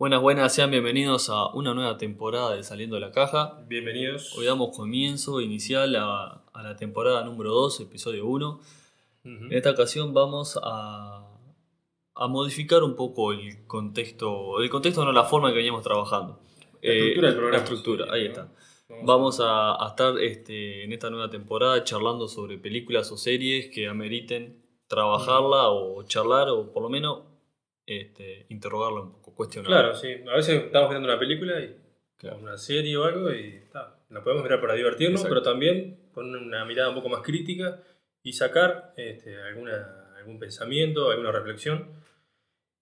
[0.00, 3.62] Buenas, buenas, sean bienvenidos a una nueva temporada de Saliendo de la Caja.
[3.68, 4.34] Bienvenidos.
[4.38, 8.48] Hoy damos comienzo inicial a, a la temporada número 2, episodio 1.
[8.48, 9.44] Ujú.
[9.44, 11.28] En esta ocasión vamos a,
[12.14, 16.40] a modificar un poco el contexto, el contexto no la forma en que veníamos trabajando.
[16.80, 17.58] La Eh, estructura del programa.
[17.58, 18.28] La estructura, sí, ahí ¿no?
[18.30, 18.52] está.
[18.88, 23.68] Vamos Vamos a, a estar este, en esta nueva temporada charlando sobre películas o series
[23.68, 27.18] que ameriten trabajarla o charlar o por lo menos
[27.98, 29.76] este, interrogarla un poco, cuestionarla.
[29.78, 30.08] Claro, sí.
[30.30, 31.76] A veces estamos viendo una película y
[32.16, 32.36] Claro.
[32.38, 35.30] una serie o algo y ta, la podemos mirar para divertirnos, Exacto.
[35.34, 37.80] pero también poner una mirada un poco más crítica
[38.22, 41.88] y sacar este, alguna, algún pensamiento, alguna reflexión.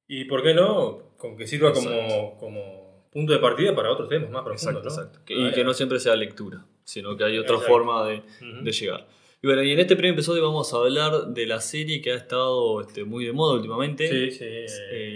[0.09, 2.37] Y por qué no, con que sirva como, Exacto.
[2.41, 4.97] como punto de partida para otros temas más Exacto, profundos.
[4.97, 5.03] ¿no?
[5.05, 5.33] exacto.
[5.33, 7.73] Y que no siempre sea lectura, sino que hay otra Exacto.
[7.73, 8.65] forma de, Ujú.
[8.65, 9.07] de llegar.
[9.41, 12.17] Y bueno, y en este primer episodio vamos a hablar de la serie que ha
[12.17, 14.45] estado este, muy de moda últimamente, Sí, sí.
[14.45, 14.67] eh,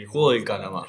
[0.02, 0.86] el juego del calamar.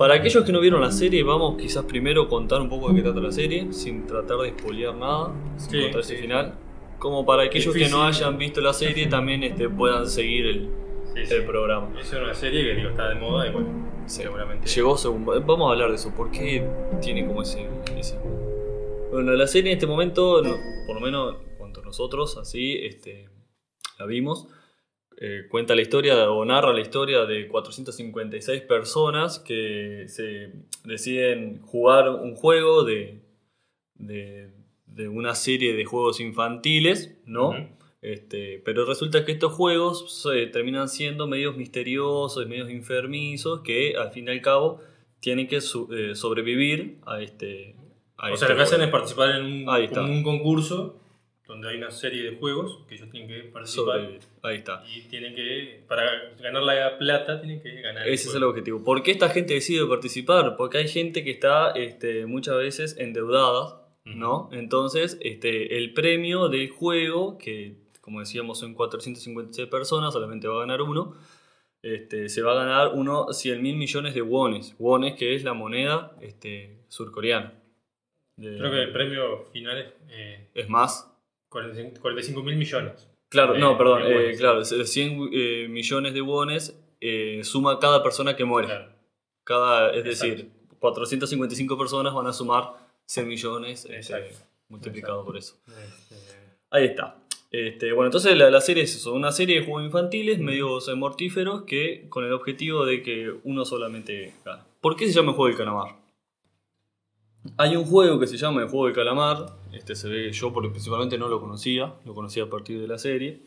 [0.00, 3.02] Para aquellos que no vieron la serie, vamos quizás primero contar un poco de qué
[3.02, 6.22] trata la serie, sin tratar de spoilear nada, sin Sí, contar ese sí.
[6.22, 6.54] final.
[6.98, 10.70] Como para aquellos que no hayan visto la serie, también este, puedan seguir el,
[11.26, 11.90] Sí, el programa.
[12.00, 13.68] Es una serie que digo, está de moda y bueno,
[14.06, 14.66] seguramente.
[14.68, 15.26] Llegó según.
[15.26, 16.14] Vamos a hablar de eso.
[16.16, 16.66] ¿Por qué
[17.02, 17.68] tiene como ese.
[17.98, 18.18] ese-
[19.12, 20.40] Bueno, la serie en este momento,
[20.86, 23.28] por lo menos en cuanto nosotros, así, este,
[23.98, 24.48] la vimos.
[25.22, 30.50] Eh, cuenta la historia o narra la historia de 456 personas que se
[30.84, 33.20] deciden jugar un juego de,
[33.96, 34.48] de,
[34.86, 37.52] de una serie de juegos infantiles, ¿no?
[38.02, 44.10] Este, pero resulta que estos juegos eh, terminan siendo medios misteriosos, medios enfermizos, que al
[44.10, 44.80] fin y al cabo
[45.20, 47.76] tienen que su- eh, sobrevivir a este.
[48.16, 49.68] a O este sea, lo que hacen es participar en
[50.10, 50.99] un concurso
[51.50, 54.20] donde hay una serie de juegos que ellos tienen que participar Sobrevivir.
[54.42, 54.84] Ahí está.
[54.94, 56.04] y tienen que, para
[56.40, 58.06] ganar la plata, tienen que ganar.
[58.06, 58.84] Ese es el objetivo.
[58.84, 60.56] ¿Por qué esta gente decide participar?
[60.56, 64.48] Porque hay gente que está este, muchas veces endeudada, ¿no?
[64.52, 70.60] Entonces, este, el premio del juego, que como decíamos son 456 personas, solamente va a
[70.60, 71.16] ganar uno,
[71.82, 74.74] este, se va a ganar uno 100 mil millones de wones.
[74.78, 77.54] Wones, que es la moneda este, surcoreana.
[78.36, 81.06] De- Creo que el premio final es eh, Es más.
[81.50, 83.06] 45 mil millones.
[83.28, 88.02] Claro, de- no, perdón, de eh, claro, 100 eh, millones de wones eh, suma cada
[88.02, 88.68] persona que muere.
[88.68, 88.92] Claro.
[89.44, 90.34] Cada, es Exacto.
[90.34, 92.72] decir, 455 personas van a sumar
[93.06, 94.36] 100 millones este, Exacto.
[94.68, 95.56] multiplicado por eso.
[95.66, 96.14] Este,
[96.70, 97.16] Ahí está.
[97.52, 100.94] Este, bueno, entonces la, la serie es eso, una serie de juegos infantiles medios eh,
[100.94, 104.64] mortíferos que con el objetivo de que uno solamente gana.
[104.80, 105.96] ¿Por qué se llama el juego del calamar?
[107.56, 110.68] Hay un juego que se llama el juego del calamar, este se ve yo porque
[110.68, 113.40] principalmente no lo conocía, lo conocía a partir de la serie.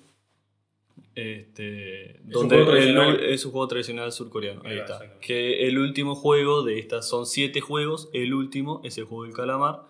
[1.16, 2.72] Este, un donde juego
[3.12, 4.62] el- es un juego tradicional surcoreano.
[4.66, 5.20] Ahí está.
[5.20, 9.34] Que el último juego de estas son siete juegos, el último es el juego del
[9.34, 9.84] calamar,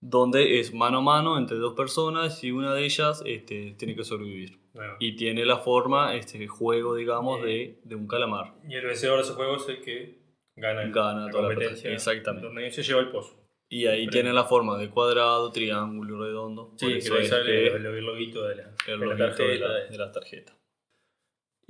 [0.00, 4.04] donde es mano a mano entre dos personas y una de ellas este, tiene que
[4.04, 4.58] sobrevivir.
[4.74, 4.94] bueno.
[5.00, 7.44] Y tiene la forma, este juego, digamos, Eh.
[7.46, 8.54] de, de un calamar.
[8.68, 10.19] Y el vencedor de ese juego es el que
[10.60, 11.90] gana, Gana la toda la competencia.
[11.92, 12.46] Exactamente.
[12.46, 13.36] El torneo y se lleva el pozo.
[13.68, 14.10] Y ahí Premio.
[14.10, 16.72] tiene la forma de cuadrado, triángulo, redondo.
[16.76, 19.58] Sí, que es sale que el, el loguito de la, el de la loguito de,
[19.58, 19.74] tarjeta.
[19.92, 20.56] de las tarjetas.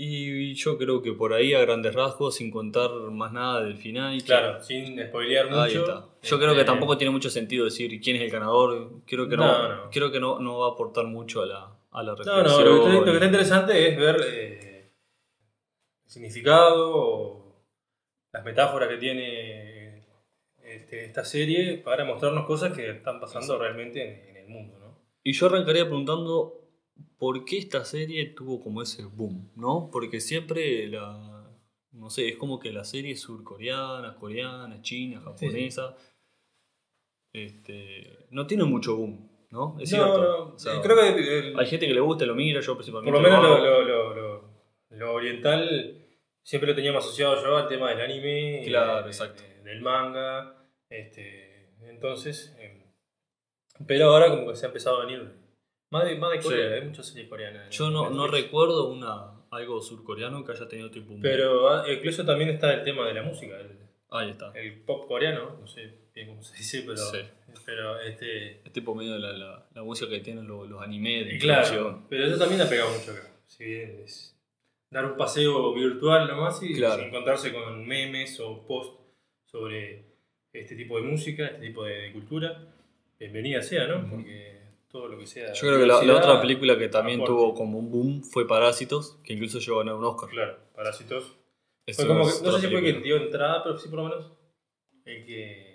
[0.02, 4.14] Y yo creo que por ahí, a grandes rasgos, sin contar más nada del final.
[4.14, 5.60] y que- Claro, sin spoilear mucho.
[5.60, 6.06] Ahí está.
[6.22, 8.92] Yo creo que este, tampoco tiene mucho sentido decir quién es el ganador.
[9.06, 9.90] Creo que no, No, no.
[9.90, 12.44] Creo que no, no va a aportar mucho a la, a la No, reflexión.
[12.44, 14.92] no, lo que, está, lo que está interesante es ver eh,
[16.06, 17.39] el significado o
[18.32, 20.04] las metáforas que tiene
[20.62, 24.98] este, esta serie para mostrarnos cosas que están pasando realmente en, en el mundo, ¿no?
[25.24, 26.56] Y yo arrancaría preguntando
[27.18, 29.90] por qué esta serie tuvo como ese boom, ¿no?
[29.92, 31.26] Porque siempre la.
[31.92, 35.46] No sé, es como que las series surcoreanas, coreanas, chinas, sí.
[35.46, 35.94] japonesas.
[37.32, 39.76] Este, no tienen mucho boom, ¿no?
[39.80, 40.22] Es no, cierto.
[40.22, 42.78] no, O sea, creo que el- Hay gente que le gusta, lo mira, yo por
[42.78, 43.18] principalmente.
[43.18, 43.64] lo menos lo, hago.
[43.64, 44.50] lo- lo- lo-
[44.90, 45.99] lo oriental
[46.42, 49.42] siempre lo teníamos asociado yo al tema del anime, Claro, eh, exacto.
[49.44, 50.56] eh, del manga,
[50.88, 52.84] este, entonces, eh,
[53.86, 55.32] pero ahora como que se ha empezado a venir
[55.90, 56.74] más de, más de Corea, Sí.
[56.74, 57.70] hay muchas series coreanas.
[57.70, 61.20] Yo no, no recuerdo una, algo surcoreano que haya tenido tipo un...
[61.20, 63.78] Pero ah, incluso también está el tema de la música, el,
[64.12, 64.52] Ahí está.
[64.54, 67.18] el pop coreano, no sé bien cómo se dice, pero, Sí.
[67.64, 71.38] pero este, Es tipo medio la, la, la música que tienen los, los animes de
[71.38, 73.30] claro, pero eso también ha pegado mucho acá.
[73.46, 74.36] Si bien es
[74.90, 77.02] dar un paseo virtual nomás y Claro.
[77.02, 78.98] encontrarse con memes o posts
[79.44, 80.04] sobre
[80.52, 82.74] este tipo de música, este tipo de, cultura,
[83.18, 84.08] bienvenida sea, ¿no?
[84.10, 84.58] Porque
[84.88, 85.52] todo lo que sea.
[85.52, 87.32] Yo creo que la, la otra película que también aporte.
[87.32, 90.28] tuvo como un boom fue Parásitos, que incluso llegó a ganar un Oscar.
[90.30, 91.36] Claro, Parásitos.
[91.92, 93.02] Fue como que, no sé si fue que película.
[93.04, 94.32] dio entrada, pero sí por lo menos
[95.04, 95.70] el que,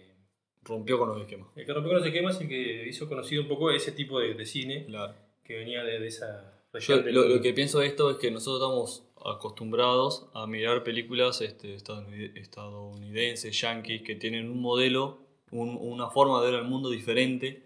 [0.63, 1.47] Rompió con los esquemas.
[1.55, 4.33] el que rompió con los esquemas y que hizo conocido un poco ese tipo de,
[4.33, 5.13] de cine Claro.
[5.43, 8.17] que venía de, de esa Yo región del lo, lo que pienso de esto es
[8.17, 9.03] que nosotros estamos
[9.37, 15.19] acostumbrados a mirar películas este, estadounid- estadounidenses, yankees, que tienen un modelo,
[15.51, 17.63] un- una forma de ver el mundo diferente.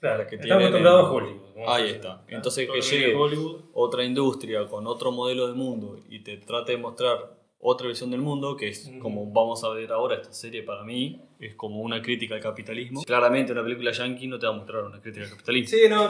[0.00, 1.40] Claro, que estamos acostumbrados a Hollywood.
[1.68, 2.00] Ahí está.
[2.00, 3.60] Claro, Entonces, que llegue- Hollywood.
[3.74, 8.20] Otra industria con otro modelo de mundo y te trate de mostrar otra visión del
[8.20, 8.98] mundo, que es Ujú.
[8.98, 13.04] como vamos a ver ahora esta serie para mí, es como una crítica al capitalismo.
[13.04, 15.68] Claramente una película yankee no te va a mostrar una crítica al capitalismo.
[15.78, 16.08] Sí, no,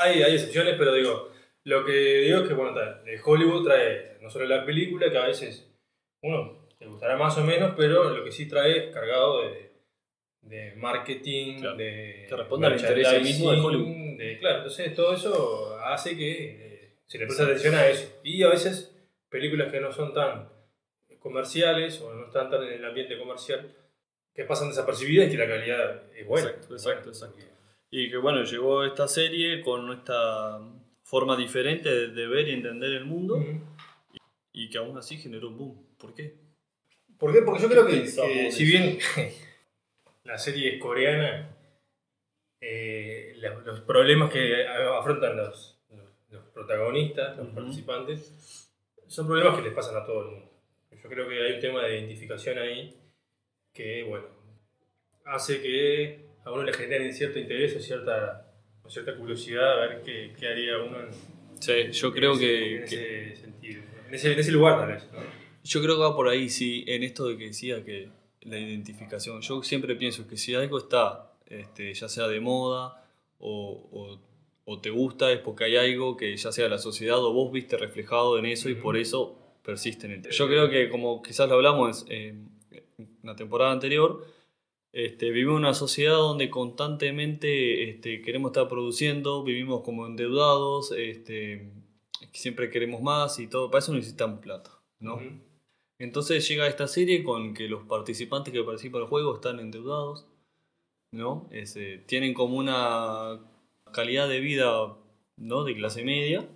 [0.00, 1.28] hay, hay excepciones, pero digo,
[1.64, 5.26] lo que digo es que, bueno, de Hollywood trae no solo la película, que a
[5.26, 5.70] veces
[6.22, 9.72] uno le gustará más o menos, pero lo que sí trae es cargado de,
[10.42, 11.76] de marketing, Claro.
[11.76, 16.96] de Que responda al interés mismo de de- claro, entonces todo eso hace que eh,
[17.06, 18.20] se le preste atención a eso.
[18.22, 18.94] Y a veces
[19.28, 20.48] películas que no son tan
[21.18, 23.74] comerciales o no están tan en el ambiente comercial,
[24.34, 26.48] que pasan desapercibidas y que la calidad es buena.
[26.50, 27.38] Exacto, exacto, exacto.
[27.90, 30.58] Y que bueno, llegó esta serie con esta
[31.04, 33.36] forma diferente de, de ver y entender el mundo
[34.52, 35.86] y que aún así generó un boom.
[35.98, 36.34] ¿Por qué?
[37.18, 37.42] ¿Por qué?
[37.42, 38.06] Porque yo creo que,
[38.50, 38.98] si bien
[40.24, 41.56] la serie es coreana,
[42.60, 43.34] eh,
[43.64, 45.78] los problemas que afrontan los,
[46.30, 48.70] los- protagonistas, los participantes,
[49.06, 50.50] son problemas que les pasan a todo el mundo.
[51.02, 52.96] Yo creo que hay un tema de identificación ahí
[53.72, 54.26] que, bueno,
[55.26, 58.43] hace que a uno le genere cierto interés o cierta,
[58.84, 61.08] o cierta curiosidad a ver qué, qué haría uno en,
[61.60, 62.82] Sí, yo creo en ese- que, en
[63.32, 65.04] ese sentido, en ese, en ese lugar tal vez.
[65.12, 65.18] ¿no?
[65.62, 68.10] yo creo que va por ahí, sí, en esto de que decía que
[68.42, 69.40] la identificación.
[69.40, 73.02] Yo siempre pienso que si algo está, este, ya sea de moda
[73.38, 74.20] o, o-
[74.66, 77.76] o te gusta, es porque hay algo que ya sea la sociedad o vos viste
[77.78, 81.54] reflejado en eso y por eso persiste en el Yo creo que como quizás lo
[81.56, 82.48] hablamos en
[83.22, 84.26] la temporada anterior,
[84.94, 91.72] este, vivimos en una sociedad donde constantemente este, queremos estar produciendo, vivimos como endeudados, este,
[92.30, 94.70] siempre queremos más y todo, para eso necesitamos plata,
[95.00, 95.20] ¿no?
[95.98, 100.28] Entonces llega esta serie con que los participantes que participan del juego están endeudados,
[101.12, 101.48] ¿no?
[101.50, 103.40] Ese, tienen como una
[103.92, 104.96] calidad de vida,
[105.36, 105.64] ¿no?
[105.64, 106.48] De clase media,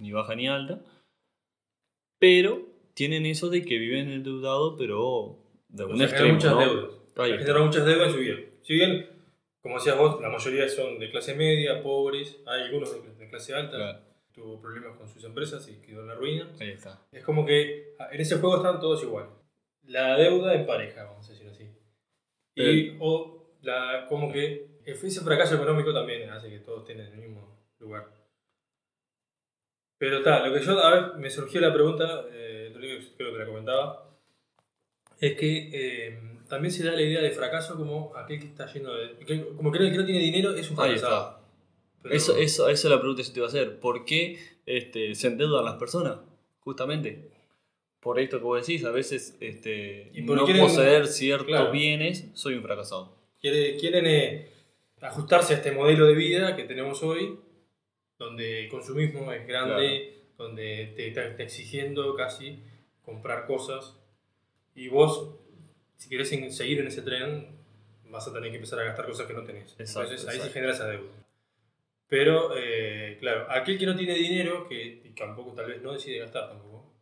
[0.00, 0.84] ni baja ni alta,
[2.20, 2.62] pero
[2.94, 6.60] tienen eso de que viven endeudados, pero de O un sea, extremo, generan muchas ¿no?
[6.60, 6.97] deudas.
[7.18, 8.36] Ahí generado muchas deudas en su vida.
[8.62, 9.08] Si bien,
[9.60, 13.54] como decías vos, la mayoría son de clase media, pobres, hay algunos de, de clase
[13.54, 13.98] alta, Claro,
[14.32, 16.48] tuvo problemas con sus empresas y quedó en la ruina.
[16.60, 17.02] ahí está.
[17.10, 19.28] Es como que ah, en ese juego están todos igual.
[19.84, 21.68] La deuda en pareja, vamos a decir así.
[22.54, 27.18] Y o la, como que ese fracaso económico también hace que todos estén en el
[27.18, 28.08] mismo lugar.
[29.98, 32.72] Pero está, lo que yo, a ver, me surgió la pregunta, eh,
[33.16, 34.16] creo que la comentaba,
[35.20, 38.92] es que eh, también se da la idea de fracaso como aquel que está lleno
[38.94, 39.14] de...
[39.56, 41.38] como que el que no tiene dinero es un fracasado.
[42.02, 43.78] Pero- Eso, eso, esa es la pregunta que te iba a hacer.
[43.80, 46.18] ¿Por qué este, se endeudan las personas?
[46.60, 47.30] Justamente.
[48.00, 51.72] Por esto que vos decís, a veces este, Y no quieren- poseer ciertos claro.
[51.72, 53.16] bienes, soy un fracasado.
[53.40, 54.48] Quiere- quieren eh,
[55.00, 57.38] ajustarse a este modelo de vida que tenemos hoy,
[58.18, 62.62] donde el consumismo es grande, donde te está exigiendo casi
[63.02, 63.96] comprar cosas,
[64.74, 65.34] y vos,
[65.98, 67.58] si querés seguir en ese tren,
[68.04, 69.72] vas a tener que empezar a gastar cosas que no tenés.
[69.78, 70.44] Exacto, Entonces ahí exacto.
[70.46, 71.12] se genera esa deuda.
[72.08, 76.18] Pero, eh, claro, aquel que no tiene dinero, que y tampoco tal vez no decide
[76.20, 76.94] gastar tampoco,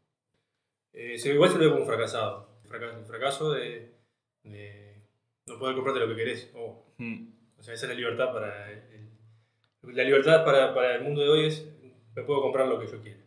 [0.92, 2.58] eh, se, igual se lo ve como un fracasado.
[2.64, 3.92] Un fracaso, un fracaso de,
[4.42, 5.02] de
[5.46, 6.50] no poder comprarte lo que querés.
[6.54, 7.28] Oh, Mm.
[7.58, 9.10] o sea, esa es la libertad para el,
[9.82, 11.68] la libertad para, para el mundo de hoy es
[12.14, 13.20] me puedo comprar lo que yo quiera.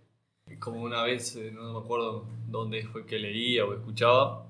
[0.59, 4.48] Como una vez, eh, no me acuerdo dónde fue que leía o escuchaba,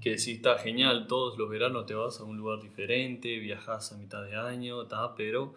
[0.00, 3.96] que sí está genial, todos los veranos te vas a un lugar diferente, viajas a
[3.98, 5.54] mitad de año, ta, pero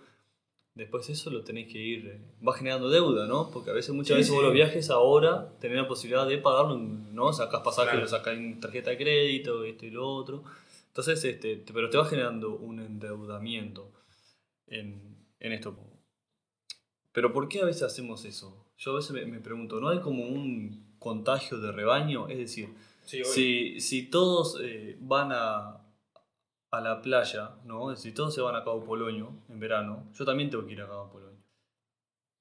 [0.75, 3.49] después eso lo tenés que ir, eh, va generando deuda, ¿no?
[3.51, 6.75] Porque a veces, muchas Sí, veces vos los viajes ahora tenés la posibilidad de pagarlo,
[6.77, 7.31] ¿no?
[7.31, 8.01] Sacás pasajes, Claro.
[8.05, 10.43] lo sacás en tarjeta de crédito, esto y lo otro.
[10.87, 13.91] Entonces, este, te- pero te va generando un endeudamiento
[14.67, 15.75] en, en esto.
[17.11, 18.59] Pero ¿por qué a veces hacemos eso?
[18.77, 22.27] yo a veces me, me pregunto, ¿no hay como un contagio de rebaño?
[22.27, 22.69] Es decir,
[23.03, 25.77] Sí, si, si todos eh, van a,
[26.71, 27.95] a la playa, ¿no?
[27.95, 30.87] Si todos se van a Cabo Polonio en verano, yo también tengo que ir a
[30.87, 31.39] Cabo Polonio.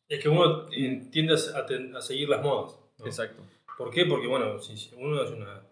[0.09, 2.79] Es que uno tiende a, ten- a seguir las modas.
[2.99, 3.07] ¿no?
[3.07, 3.43] Exacto.
[3.79, 4.05] ¿Por qué?
[4.05, 5.63] Porque, bueno, si uno es una,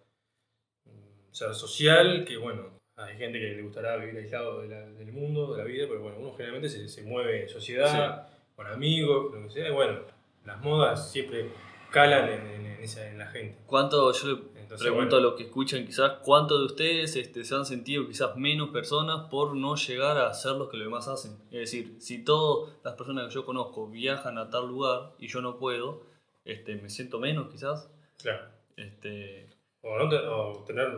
[0.86, 5.12] un ser social, que, bueno, hay gente que le gustará vivir aislado de la- del
[5.12, 9.32] mundo, de la vida, pero, bueno, uno generalmente se, se mueve en sociedad, con amigos,
[9.34, 10.00] lo que sea, y, bueno,
[10.44, 11.50] las modas siempre
[11.90, 13.58] calan en, en- en esa, en la gente.
[13.66, 14.36] ¿Cuánto, yo le
[14.70, 18.06] Entonces, pregunto bueno, a los que escuchan quizás, ¿cuántos de ustedes este, se han sentido
[18.06, 21.32] quizás menos personas por no llegar a hacer lo que los demás hacen?
[21.50, 25.40] Es decir, si todas las personas que yo conozco viajan a tal lugar y yo
[25.42, 26.02] no puedo,
[26.44, 27.90] este, me siento menos quizás.
[28.22, 28.44] claro.
[28.76, 29.48] Este,
[29.82, 30.88] O, no te- o tener,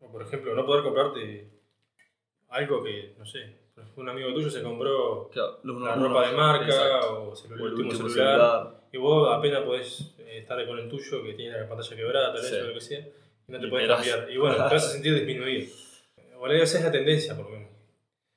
[0.00, 1.48] o por ejemplo, no poder comprarte
[2.48, 3.56] algo que, no sé,
[3.96, 7.22] un amigo tuyo se compró claro, la ropa de marca exacto.
[7.30, 8.80] o celu- O el último, celular, celular.
[8.92, 12.42] y vos apenas podés eh, estar con el tuyo que tiene la pantalla quebrada, tal
[12.42, 12.56] vez Sí.
[12.56, 14.06] o lo que sea, y no te Y podés verás.
[14.06, 14.30] cambiar.
[14.30, 15.72] Y bueno, te vas a sentir disminuido.
[16.38, 17.70] O esa es la tendencia, por lo menos.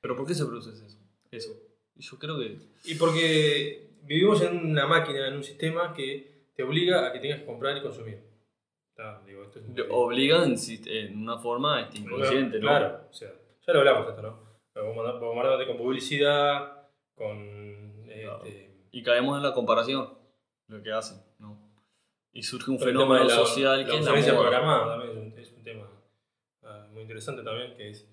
[0.01, 0.97] Pero ¿por qué se produce eso?
[1.31, 1.51] Eso.
[1.95, 2.57] Y yo creo que...
[2.85, 7.39] Y porque vivimos en una máquina, en un sistema que te obliga a que tengas
[7.41, 8.19] que comprar y consumir.
[8.91, 12.67] Está, digo, esto es un- Obligan si- en una forma este, inconsciente, ¿no?
[12.67, 13.31] Claro, o sea,
[13.67, 14.48] ya lo hablamos esto, ¿no?
[14.81, 18.03] Bombarda- Bombardándote con publicidad, con.
[18.05, 18.43] Claro.
[18.45, 20.09] Este, Y caemos en la comparación,
[20.67, 21.57] lo que hacen, ¿no?
[22.33, 24.49] Y surge un tema fenómeno la- social la que es la obsolescencia moda.
[24.49, 25.89] programada también es un, es un tema
[26.63, 28.07] ah, muy interesante también, que es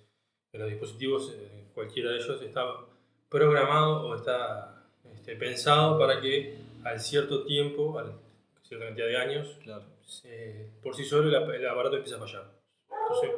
[0.53, 2.65] que los dispositivos, eh, cualquiera de ellos, está
[3.29, 8.05] programado o está este, pensado para que al cierto tiempo, a
[8.63, 9.83] cierta cantidad de años, Claro.
[10.25, 12.45] eh, por sí solo el aparato empieza a fallar.
[12.91, 13.31] Entonces,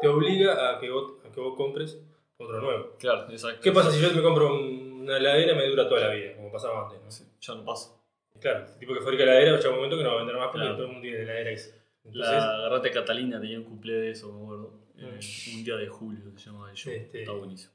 [0.00, 1.98] te obliga a que vos, a que vos compres
[2.38, 2.96] otro nuevo.
[2.98, 3.60] Claro, exacto.
[3.62, 6.34] ¿Qué pasa si yo me compro un- una heladera y me dura toda la vida,
[6.36, 7.00] como pasaba antes?
[7.02, 7.10] ¿no?
[7.10, 7.92] Sí, Ya no pasa.
[8.40, 10.46] Claro, el tipo que fabrica heladera llega un momento que no va a vender más
[10.48, 10.74] porque Claro.
[10.76, 11.74] todo el mundo tiene heladera esa.
[12.04, 14.72] Entonces, La Garrate Catalina tenía un cumple de eso, me acuerdo.
[14.98, 15.20] Eh,
[15.56, 16.92] un día de julio se llamaba el show.
[16.92, 17.72] Este- Está buenísimo.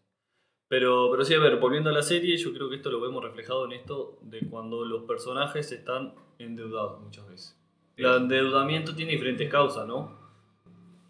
[0.68, 3.22] Pero, pero sí, a ver, volviendo a la serie, yo creo que esto lo vemos
[3.24, 7.58] reflejado en esto de cuando los personajes están endeudados muchas veces.
[7.98, 10.21] El endeudamiento tiene diferentes causas, ¿no?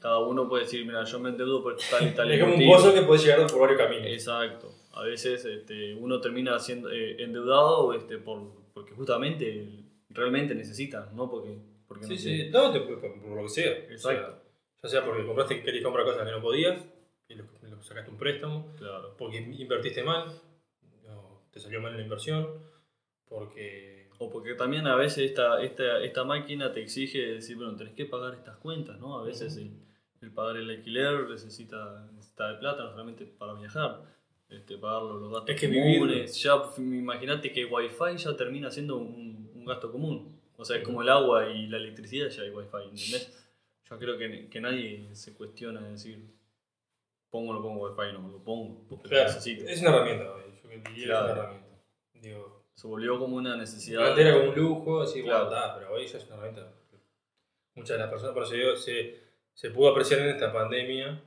[0.02, 2.66] Cada uno puede decir, mira, yo me endeudo por tal y tal es como un
[2.68, 4.08] pozo que puede llegar por varios caminos.
[4.08, 4.74] Exacto.
[4.94, 8.42] A veces este, uno termina siendo eh, endeudado este, por,
[8.74, 11.30] porque justamente realmente necesita, ¿no?
[11.30, 11.56] Porque,
[11.88, 13.72] porque Sí, no sí, no, te- por, por lo que sea.
[13.72, 14.42] Exacto.
[14.84, 16.84] O sea, ya sea porque compraste, querías comprar cosas que no podías,
[17.30, 19.16] y lo, lo sacaste un préstamo, Claro.
[19.18, 20.26] porque invertiste mal,
[21.08, 22.48] o te salió mal la inversión,
[23.30, 24.10] porque...
[24.18, 28.06] O porque también a veces esta, esta, esta máquina te exige decir, bueno, tenés que
[28.06, 29.18] pagar estas cuentas, ¿no?
[29.18, 29.72] A veces el,
[30.22, 34.02] el pagar el alquiler necesita, necesita de plata, no solamente para viajar,
[34.50, 36.42] este, pagar los, gastos Es que comunes.
[36.42, 40.40] Ya, imagínate que Wi-Fi ya termina siendo un, un gasto común.
[40.58, 43.38] O sea, es como el agua y la electricidad ya hay Wi-Fi, ¿entendés?
[43.90, 46.24] Yo creo que, que nadie se cuestiona de decir,
[47.30, 49.68] pongo o no pongo Wi-Fi, no, lo pongo porque lo necesito.
[49.68, 51.68] es una herramienta, yo diría que es una herramienta.
[52.14, 54.10] Digo, Se volvió como una necesidad.
[54.10, 55.50] antes era como un lujo, así, Claro.
[55.50, 56.72] bueno, pero hoy ya es una herramienta.
[57.74, 59.21] Muchas de las personas, por eso se,
[59.54, 61.22] se pudo apreciar en esta pandemia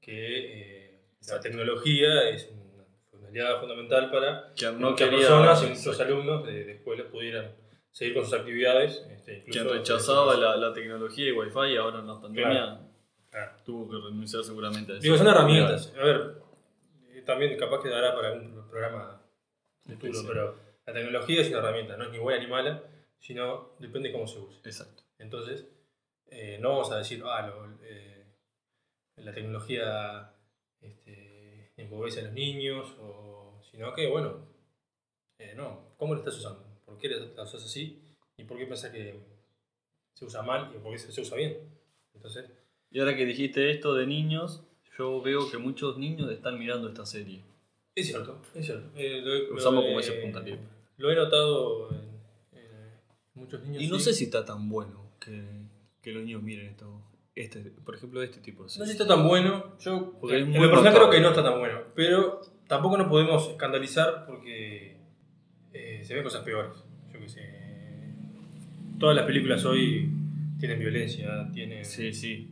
[0.00, 5.62] que eh, la tecnología es una, una aliada fundamental para que que no quería, personas
[5.62, 7.54] y muchos alumnos de, de escuelas pudieran
[7.90, 9.04] seguir con sus actividades.
[9.10, 12.80] Este, incluso quien rechazaba la, la tecnología y Wi-Fi y ahora en la pandemia
[13.30, 13.52] Claro.
[13.64, 15.02] tuvo que renunciar seguramente a eso.
[15.02, 15.92] Digo, son herramientas.
[16.00, 16.36] A ver,
[17.12, 19.20] eh, también capaz que dará para un programa
[19.82, 20.26] futuro, Sí, sí.
[20.26, 20.56] pero
[20.86, 22.82] la tecnología es una herramienta, no es ni buena ni mala,
[23.18, 24.60] sino depende cómo se use.
[24.64, 25.02] Exacto.
[25.18, 25.66] Entonces,
[26.30, 28.24] eh, no vamos a decir, ah, lo- eh,
[29.16, 30.32] la tecnología
[30.80, 34.46] este, empobrece a los niños, o, sino que, bueno,
[35.38, 36.64] eh, no, ¿cómo lo estás usando?
[36.84, 38.02] ¿Por qué la usas así?
[38.36, 39.18] ¿Y por qué pensás que
[40.14, 41.58] se usa mal y por qué se, usa bien?
[42.14, 42.46] Entonces,
[42.90, 44.62] Y ahora que dijiste esto de niños,
[44.96, 47.42] yo veo que muchos niños están mirando esta serie.
[47.94, 48.88] es cierto, es cierto.
[48.96, 50.58] Eh, lo he- Usamos lo como ese puntapié.
[50.96, 53.00] Lo he notado en, en
[53.34, 53.82] muchos niños.
[53.82, 54.04] Y no sí.
[54.06, 55.44] sé si está tan bueno que,
[56.02, 57.02] que los niños miren esto.
[57.34, 59.76] Este, por ejemplo, este tipo de No sé si está tan bueno.
[59.78, 61.80] Yo, Porque es en muy lo personal, creo que no está tan bueno.
[61.94, 64.96] Pero tampoco nos podemos escandalizar porque
[65.72, 66.72] eh, se ven cosas peores.
[67.12, 67.42] Yo qué sé.
[68.98, 70.10] Todas las películas hoy
[70.58, 71.84] tienen violencia, tienen.
[71.84, 72.50] Sí, sí.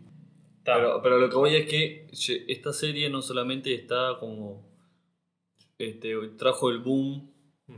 [0.65, 2.07] Pero, pero lo que voy es que
[2.49, 4.65] esta serie no solamente está como.
[5.79, 7.31] Este, trajo el boom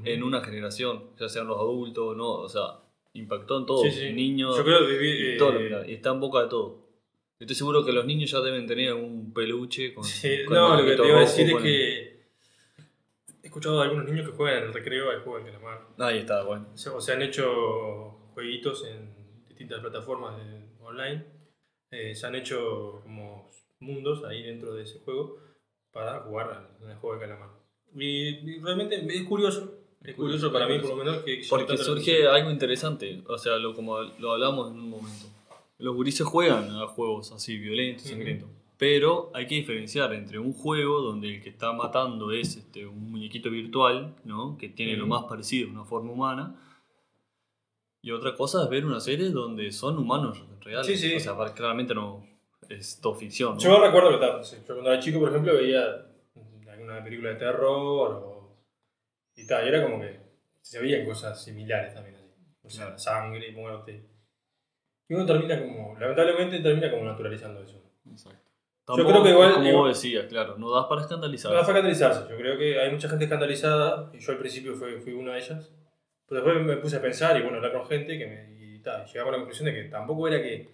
[0.04, 2.80] en una generación, ya sean los adultos o no, o sea,
[3.18, 4.12] impactó en todos, Sí, sí.
[4.12, 6.86] niños, Yo creo que viví, y todo eh, mira, y está en boca de todo.
[7.38, 10.02] Estoy seguro que los niños ya deben tener un peluche con.
[10.04, 12.18] Sí, con no, lo que te iba a decir es que
[13.42, 15.86] he escuchado de algunos niños que juegan en el recreo al juego del calamar.
[15.98, 16.66] Ahí está, bueno.
[16.74, 21.24] O sea, o se han hecho jueguitos en distintas plataformas de- online.
[21.90, 25.38] Eh, se han hecho como mundos ahí dentro de ese juego
[25.92, 27.50] para jugar al, al juego del calamar.
[27.94, 29.77] Y, y realmente es curioso.
[30.02, 33.74] Es curioso para mí, por lo menos, que Porque surge algo interesante, o sea, lo,
[33.74, 35.26] como lo hablamos en un momento.
[35.78, 38.48] Los gurises juegan a juegos así violentos, sangrientos.
[38.78, 43.10] Pero hay que diferenciar entre un juego donde el que está matando es este, un
[43.10, 44.56] muñequito virtual, ¿no?
[44.56, 45.14] que tiene lo Ujú.
[45.14, 46.54] más parecido a una forma humana.
[48.00, 50.86] Y otra cosa es ver una serie donde son humanos reales.
[50.86, 51.16] Sí, sí.
[51.16, 52.24] O sea, claramente no
[52.68, 53.54] es todo ficción.
[53.54, 53.60] ¿no?
[53.60, 56.06] Yo recuerdo que tal, sí, yo cuando era chico, por ejemplo, veía
[56.70, 58.37] alguna película de terror o,
[59.42, 60.18] y tal, y era como que
[60.60, 62.26] se veían cosas similares también así.
[62.62, 62.98] O sea, Claro.
[62.98, 64.04] sangre, muerte.
[65.08, 67.82] Y uno termina como, lamentablemente termina como naturalizando eso.
[68.10, 68.38] Exacto.
[68.88, 71.52] Yo Tampoco creo que igual- como vos decías, claro, no das para escandalizar.
[71.52, 72.26] No, fue escandalizarse.
[72.30, 75.38] Yo creo que hay mucha gente escandalizada, y yo al principio fui, fui una de
[75.40, 75.70] ellas.
[76.26, 79.06] Pero después me puse a pensar y bueno, hablar con gente que me, y, tal,
[79.06, 80.68] y llegamos a la conclusión de que tampoco era que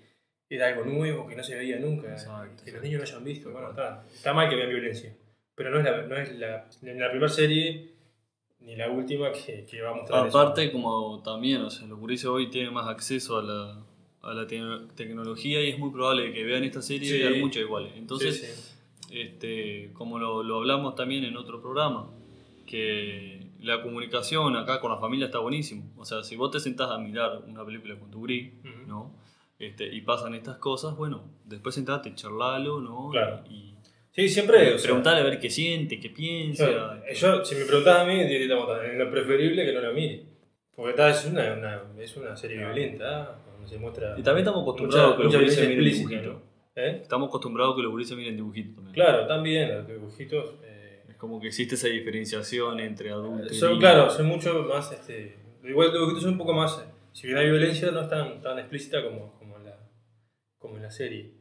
[0.48, 2.80] era algo nuevo, que no se veía nunca, Exacto, que los exacto.
[2.82, 3.50] niños no hayan visto.
[3.52, 5.12] Bueno, está, está mal que vean violencia.
[5.56, 7.93] Pero no es la, no es la, ni la primera serie
[8.64, 10.38] ni la última que, que va a mostrar eso.
[10.38, 13.84] Aparte, como también, o sea, los gurises hoy tienen más acceso a la,
[14.22, 14.60] a la te-
[14.94, 17.16] tecnología y es muy probable que vean esta serie Sí.
[17.16, 17.92] y vean muchas iguales.
[17.96, 18.70] Entonces, Sí, sí.
[19.20, 22.10] Este, como lo, lo hablamos también en otro programa,
[22.66, 25.84] que la comunicación acá con la familia está buenísimo.
[25.96, 28.86] O sea, si vos te sentás a mirar una película con tu gurí, Ujú.
[28.88, 29.14] ¿no?
[29.58, 33.10] Este, y pasan estas cosas, bueno, después sentate, charlalo, ¿no?
[33.10, 33.44] Claro.
[33.48, 33.73] Y,
[34.14, 34.70] Sí, siempre.
[34.70, 36.70] y o sea, preguntarle a ver qué siente, qué piensa.
[36.70, 40.22] Yo, yo, si me preguntas a mí, diría es lo preferible que no lo mire.
[40.74, 44.14] Porque está, es, una, una- es una serie violenta, donde se muestra.
[44.18, 46.26] Y también estamos acostumbrados a que los mucha gurises miren dibujitos.
[46.34, 46.42] ¿no?
[46.76, 46.98] ¿Eh?
[47.02, 48.94] Estamos acostumbrados que los gurises miren dibujitos también.
[48.94, 50.54] Claro, también, los dibujitos.
[50.64, 53.80] eh, Es como que existe esa diferenciación entre adultos y son, niños.
[53.80, 54.90] claro, son mucho más.
[54.92, 56.78] Este, igual los dibujitos son un poco más.
[56.84, 59.76] eh, Si bien hay violencia, no es tan, tan explícita como, como, en la,
[60.58, 61.33] como en la serie.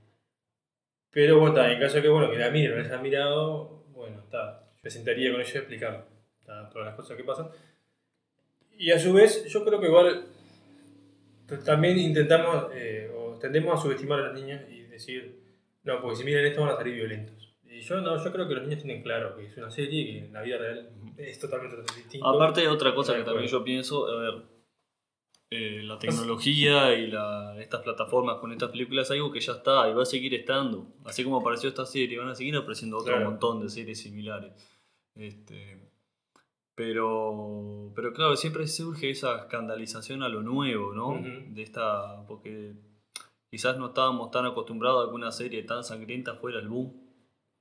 [1.13, 3.83] Pero bueno, está, en caso de que, bueno, que la miren, no la hayan mirado,
[3.93, 4.63] bueno, está.
[4.81, 6.07] Me sentaría con ellos a explicar
[6.39, 7.47] está, todas las cosas que pasan.
[8.77, 10.25] Y a su vez, yo creo que igual
[11.63, 15.39] también intentamos eh, o tendemos a subestimar a los niños y decir,
[15.83, 17.55] no, porque si miran esto van a salir violentos.
[17.63, 20.05] Y yo no, yo creo que los niños tienen claro que es una serie y
[20.05, 22.27] que en la vida real es totalmente distinto.
[22.27, 24.33] Aparte, otra cosa que también yo pienso, a ver,
[25.55, 29.89] eh, la tecnología y la, estas plataformas con estas películas es algo que ya está
[29.89, 30.87] y va a seguir estando.
[31.05, 33.29] Así como apareció esta serie, van a seguir apareciendo otro Claro.
[33.29, 34.51] montón de series similares.
[35.15, 35.79] Este,
[36.75, 41.21] pero, pero claro, siempre surge esa escandalización a lo nuevo, ¿no?
[41.21, 42.73] De esta, porque
[43.51, 46.93] quizás no estábamos tan acostumbrados a que una serie tan sangrienta fuera el boom,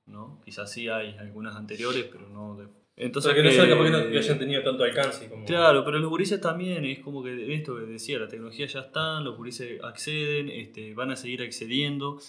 [0.07, 0.41] ¿no?
[0.43, 2.67] Quizás sí hay algunas anteriores, pero no de...
[2.95, 5.45] Entonces, que no sea capaz que no que hayan tenido tanto alcance como...
[5.45, 9.19] Claro, pero los gurises también, es como que esto que decía, la tecnología ya está,
[9.19, 12.19] los gurises acceden, este, van a seguir accediendo.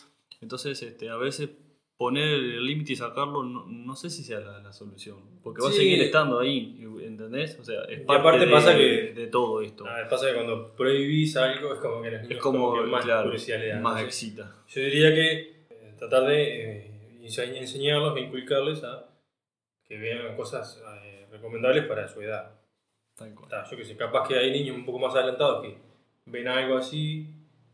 [0.41, 1.51] Entonces, este, a veces
[1.99, 5.19] poner el límite y sacarlo, no, no sé si sea la, la solución.
[5.43, 5.79] Porque va a Sí.
[5.79, 7.59] seguir estando ahí, ¿entendés?
[7.61, 9.87] O sea, es parte aparte de, pasa que- de todo esto.
[9.87, 12.87] A ver, pasa que cuando prohibís algo es como que los es niños como, que
[12.89, 13.83] más claro, curiosidad le dan.
[13.83, 14.57] más excita.
[14.69, 15.33] Yo diría que
[15.71, 16.43] eh, tratar de
[16.87, 16.91] eh,
[17.23, 19.07] ense- enseñarlos inculcarles a
[19.87, 22.53] que vean cosas eh, recomendables para su edad.
[23.17, 23.49] Tal cual.
[23.49, 25.77] Ta, yo que sé, capaz que hay niños un poco más adelantados que
[26.27, 27.29] ven algo así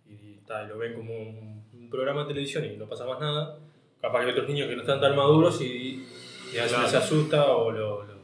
[0.07, 3.21] y, ta, y lo ven como un, un programa de televisión y no pasa más
[3.21, 3.59] nada.
[4.01, 6.07] Capaz que hay otros niños que no están tan maduros y,
[6.53, 6.83] y a veces Claro.
[6.85, 8.21] les asusta o, lo- lo-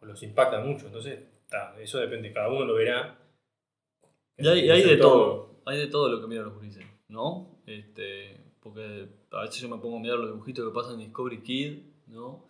[0.00, 0.86] o los impacta mucho.
[0.86, 3.16] Entonces, ta, eso depende, cada uno lo verá.
[4.36, 5.12] Y hay, en hay de entorno.
[5.14, 7.58] todo, hay de todo lo que miran los gurises, ¿no?
[7.66, 11.42] Este, porque a veces yo me pongo a mirar los dibujitos que pasan en Discovery
[11.42, 12.46] Kid, ¿no?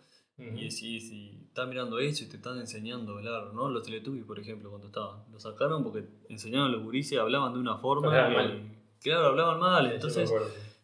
[0.49, 0.59] Ujú.
[0.59, 3.69] Y si, si estás mirando eso y te están enseñando a hablar, ¿no?
[3.69, 5.25] Los Teletubbies, por ejemplo, cuando estaban.
[5.33, 8.07] Lo sacaron porque enseñaban a los gurises, hablaban de una forma.
[8.09, 8.77] Hablaban y- mal.
[9.03, 9.87] Claro, hablaban mal.
[9.89, 10.33] Sí, Entonces,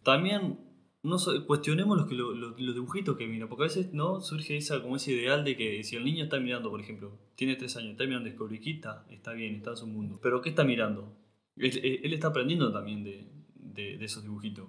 [0.02, 0.58] también
[1.02, 4.20] no so- cuestionemos los, que lo- lo- los dibujitos que miran, porque a veces no
[4.20, 7.54] surge esa, como ese ideal de que si el niño está mirando, por ejemplo, tiene
[7.56, 8.28] tres años, está mirando
[8.60, 8.76] Kid,
[9.10, 10.18] está, bien, está en su mundo.
[10.22, 11.16] Pero ¿qué está mirando?
[11.56, 14.68] Él, él- él está aprendiendo también de, de- de esos dibujitos.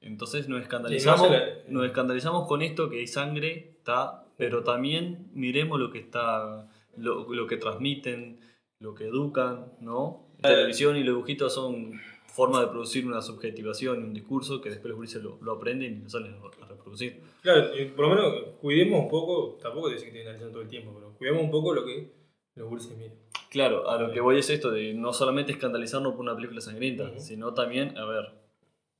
[0.00, 1.28] Entonces nos escandalizamos,
[1.68, 7.32] nos escandalizamos con esto que hay sangre, está, pero también miremos lo que está, lo,
[7.32, 8.40] lo que transmiten,
[8.80, 10.28] lo que educan, ¿no?
[10.42, 11.92] La televisión y los dibujitos son
[12.26, 15.98] formas de producir una subjetivación y un discurso que después los gurises lo, lo aprenden
[15.98, 17.22] y lo salen a reproducir.
[17.42, 21.14] Claro, por lo menos cuidemos un poco, tampoco decir que analizando todo el tiempo, pero
[21.16, 22.12] cuidemos un poco lo que
[22.56, 23.16] los gurises miran.
[23.50, 27.04] Claro, a lo que voy es esto de no solamente escandalizarnos por una película sangrienta,
[27.04, 27.20] Ujú.
[27.20, 28.32] sino también, a ver,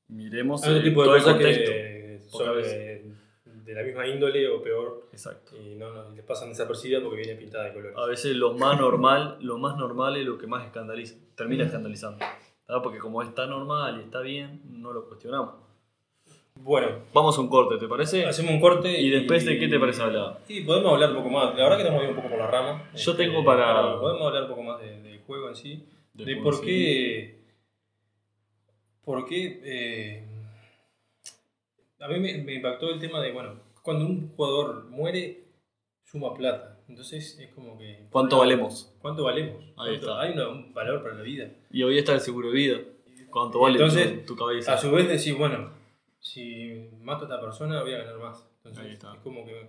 [0.09, 1.71] miremos eh, tipo de todo el cosas contexto.
[1.71, 3.15] que sobre
[3.65, 5.57] de la misma índole o peor Exacto.
[5.57, 7.97] y no, les pasan desapercibidas porque viene pintada de colores.
[7.97, 12.19] A veces lo más normal, lo más normal es lo que más escandaliza, termina escandalizando.
[12.69, 12.83] ¿verdad?
[12.83, 15.55] Porque como está normal y está bien, no lo cuestionamos.
[16.57, 18.27] Bueno, Vamos a un corte, ¿te parece?
[18.27, 19.01] hacemos un corte.
[19.01, 20.39] ¿Y después de qué te parece hablar?
[20.49, 21.55] Y podemos hablar un poco más.
[21.57, 22.91] La verdad que nos hemos ido un poco por la rama.
[22.95, 25.85] Yo Este, tengo para- Podemos hablar un poco más de- del juego en sí.
[26.13, 27.44] De por qué.
[29.29, 29.61] Qué.
[29.65, 30.25] eh,
[32.01, 35.45] a mí me, me impactó el tema de, bueno, cuando un jugador muere,
[36.05, 36.79] suma plata.
[36.89, 38.07] Entonces es como que.
[38.11, 38.95] ¿Cuánto valemos?
[39.01, 39.63] ¿Cuánto valemos?
[39.63, 40.21] Ahí ¿Cuánto- está.
[40.21, 41.51] Hay una- un valor para la vida.
[41.71, 42.79] Y hoy está el seguro de vida.
[43.31, 44.75] ¿Cuánto vale Entonces, tu, tu cabeza?
[44.75, 45.71] A su vez decís, bueno,
[46.21, 48.47] si mato a esta persona voy a ganar más.
[48.59, 49.15] Entonces Ahí está.
[49.15, 49.69] es como que es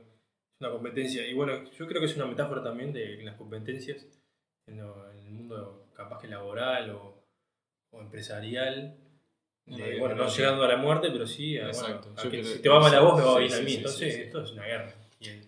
[0.59, 1.25] una competencia.
[1.27, 4.05] Y bueno, yo creo que es una metáfora también de las competencias
[4.67, 7.23] en, lo- en el mundo capaz que laboral o,
[7.91, 8.97] o empresarial.
[9.67, 12.09] En De, bueno, no llegando a la muerte, pero sí a, Exacto.
[12.13, 13.59] bueno, a que creo- si te va mal a vos, me va sí, bien a
[13.61, 13.69] mí.
[13.71, 14.23] sí, Entonces sí, sí.
[14.23, 14.93] esto es una guerra.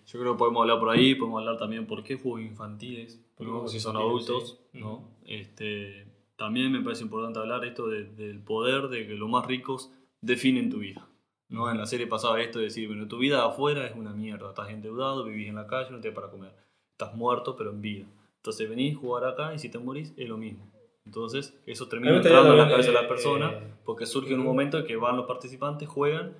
[0.08, 3.46] Yo creo que podemos hablar por ahí, podemos hablar también por qué juegos infantiles, Por
[3.46, 3.54] ¿no?
[3.54, 4.80] juegos si son infantiles, adultos, sí.
[4.80, 5.08] ¿no?
[5.26, 9.92] Este, también me parece importante hablar esto de- del poder de que los más ricos
[10.22, 11.08] definen tu vida.
[11.50, 11.70] ¿no?
[11.72, 14.70] En la serie pasaba esto de decir, bueno, tu vida afuera es una mierda, estás
[14.70, 16.52] endeudado, vivís en la calle, no tienes para comer,
[16.92, 18.06] estás muerto pero en vida.
[18.38, 20.68] Entonces venís, jugar acá y si te morís es lo mismo.
[21.08, 24.42] Entonces eso termina entrando en la cabeza de la eh, persona eh, porque surge en
[24.42, 26.36] un momento en que van los participantes, juegan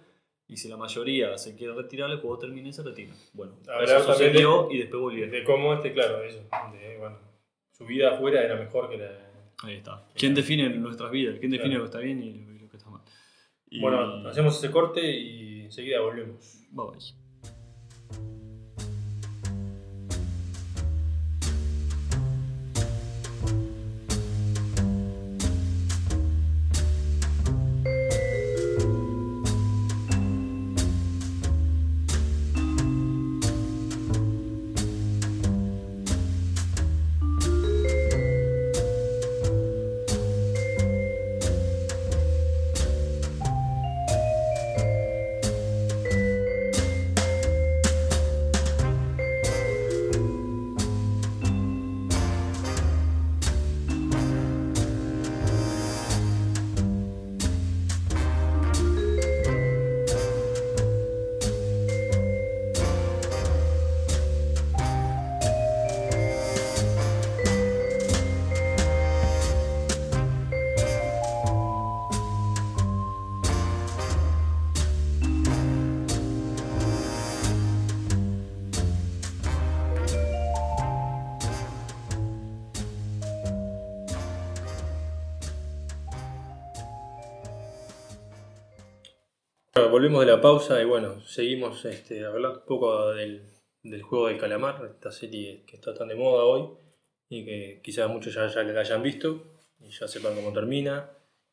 [0.50, 3.14] y si la mayoría se quiere retirar, el juego termina y se retira.
[3.34, 5.32] Bueno, eso sucedió de- y después volvieron.
[5.32, 6.40] de cómo este, claro, eso.
[6.74, 7.18] De, bueno,
[7.72, 9.10] su vida afuera era mejor que la.
[9.64, 10.06] Ahí está.
[10.14, 11.38] ¿Quién define nuestras vidas?
[11.40, 11.86] ¿Quién define Claro.
[11.86, 13.02] lo que está bien y lo, lo que está mal?
[13.70, 16.62] Y- Bueno, hacemos ese corte y enseguida volvemos.
[16.72, 17.27] Bye bye.
[89.90, 93.44] Volvemos de la pausa y bueno, seguimos este, hablando un poco del,
[93.84, 96.70] del juego del calamar, esta serie que está tan de moda hoy
[97.30, 99.44] y que quizás muchos ya, ya la hayan visto
[99.80, 101.12] y ya sepan cómo termina,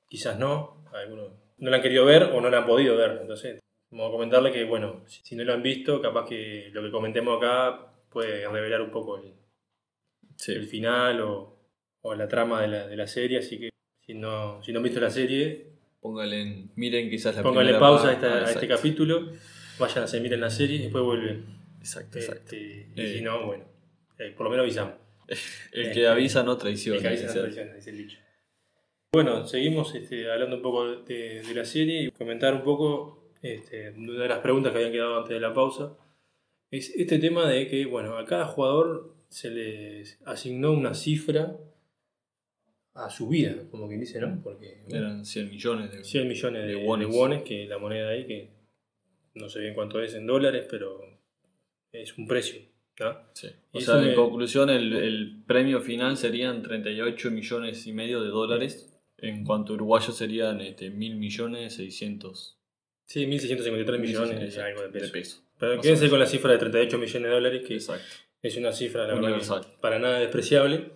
[0.08, 3.60] quizás no, algunos no la han querido ver o no la han podido ver, entonces
[3.90, 7.38] vamos a comentarle que bueno, si, no lo han visto, capaz que lo que comentemos
[7.38, 9.34] acá puede revelar un poco el,
[10.48, 11.58] el final o,
[12.02, 13.70] o la trama de la, de la serie, así que
[14.00, 15.73] si no, si no han visto la serie,
[16.04, 18.76] Póngale en, miren quizás la primera pausa a, esta- Ah, a este exacto.
[18.76, 19.32] capítulo,
[19.78, 21.46] vayan a hacer, miren la serie y después vuelven.
[21.80, 22.54] Exacto, exacto.
[22.54, 23.14] Este, y Eh.
[23.16, 23.64] si no, bueno,
[24.18, 24.96] eh, por lo menos avisamos.
[25.72, 26.96] El que avisa no traiciona.
[26.98, 28.18] El que avisa no traiciona, dice el dicho.
[29.14, 33.88] Bueno, seguimos este, hablando un poco de, de la serie y comentar un poco este,
[33.92, 35.96] una de las preguntas que habían quedado antes de la pausa.
[36.70, 41.56] Es este tema de que, bueno, a cada jugador se les asignó una cifra
[42.94, 44.40] a su vida, como quien dice, ¿no?
[44.42, 47.42] Porque bueno, Eran 100 millones de 100 millones de, de de wones.
[47.42, 48.50] que la moneda ahí, que
[49.34, 51.00] no sé bien cuánto es en dólares, pero
[51.92, 52.60] es un precio.
[53.00, 53.16] ¿no?
[53.32, 53.48] Sí.
[53.72, 58.28] O sea, en me- conclusión, el, el premio final serían 38 millones y medio de
[58.28, 58.90] dólares.
[59.18, 62.58] En cuanto a uruguayos serían este, mil millones 600
[63.06, 65.10] Sí, 1.653 millones algo de pesos.
[65.10, 65.40] peso.
[65.58, 68.04] Pero quédense con la cifra de 38 millones de dólares, que Exacto.
[68.42, 70.90] es una cifra, la verdad, para nada despreciable.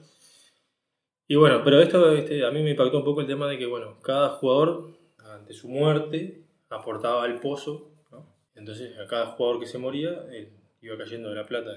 [1.29, 3.67] Y bueno, pero esto este, a mí me impactó un poco el tema de que,
[3.67, 8.27] bueno, cada jugador, ante su muerte, aportaba al pozo, ¿no?
[8.55, 10.49] Entonces, a cada jugador que se moría, él
[10.81, 11.71] iba cayendo de la plata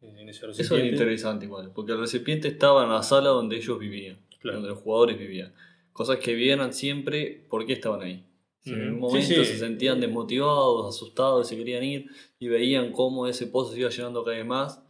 [0.00, 0.88] en, en- ese Eso es recipiente.
[0.92, 4.58] interesante igual, porque el recipiente estaba en la sala donde ellos vivían, Claro.
[4.58, 5.52] donde los jugadores vivían.
[5.92, 8.24] Cosas que vieran siempre por qué estaban ahí.
[8.60, 9.44] Si en un Sí, momento sí.
[9.44, 12.06] se sentían desmotivados, asustados, se querían ir
[12.38, 14.82] y veían cómo ese pozo se iba llenando cada vez más.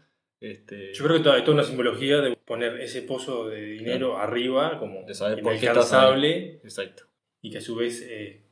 [0.43, 4.19] Este, Yo creo que toda- hay toda una simbología de poner ese pozo de dinero
[4.19, 7.05] arriba, como De saber inalcanzable, Exacto.
[7.41, 8.45] y que a su vez eh,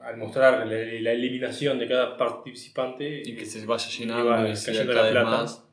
[0.00, 4.56] al mostrar la, la eliminación de cada participante, Y que eh, se vaya llenando y
[4.56, 5.30] sea cayendo la plata.
[5.30, 5.68] más.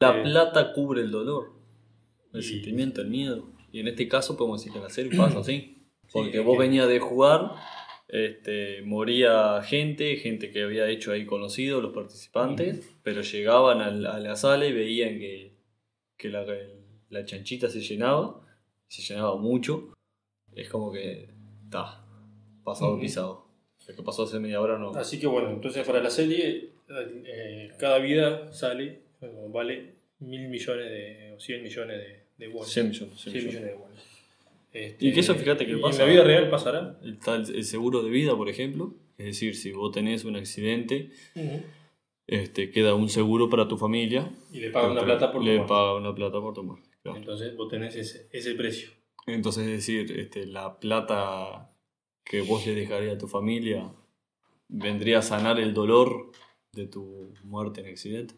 [0.00, 1.52] La Eh, plata cubre el dolor,
[2.32, 3.50] el y- sentimiento, el miedo.
[3.72, 5.74] Y en este caso podemos decir que la serie pasa así.
[6.12, 7.50] Porque es vos venías de jugar,
[8.08, 14.18] este, moría gente, gente que había hecho ahí conocido, los participantes, pero llegaban al- a
[14.18, 15.52] la sala y veían que,
[16.16, 16.44] que la,
[17.10, 18.40] la chanchita se llenaba,
[18.88, 19.92] se llenaba mucho.
[20.54, 21.28] Es como que,
[21.64, 22.04] está,
[22.64, 23.00] pasado Ujú.
[23.02, 23.48] pisado.
[23.86, 24.90] Lo que pasó hace media hora no.
[24.90, 29.02] Así que bueno, entonces para la serie, eh, cada vida sale,
[29.50, 32.68] vale mil millones de, o 100 millones de, de wones.
[32.72, 33.20] 100 millones.
[33.20, 33.62] 100 100 millones.
[33.76, 34.17] millones de.
[34.72, 36.98] Este, Y que eso, fíjate que pasa- En la vida real pasará.
[37.04, 38.94] Está el, el seguro de vida, por ejemplo.
[39.16, 41.10] Es decir, si vos tenés un accidente,
[42.26, 44.30] este, queda un seguro para tu familia.
[44.52, 45.68] Y le pagan una plata por tu Le muerte.
[45.68, 46.88] paga una plata por tu muerte.
[47.02, 47.18] claro.
[47.18, 48.90] Entonces vos tenés ese, ese precio.
[49.26, 51.72] Entonces, es decir, este, la plata
[52.24, 53.92] que vos le dejarías a tu familia
[54.68, 56.30] vendría a sanar el dolor
[56.72, 58.34] de tu muerte en accidente.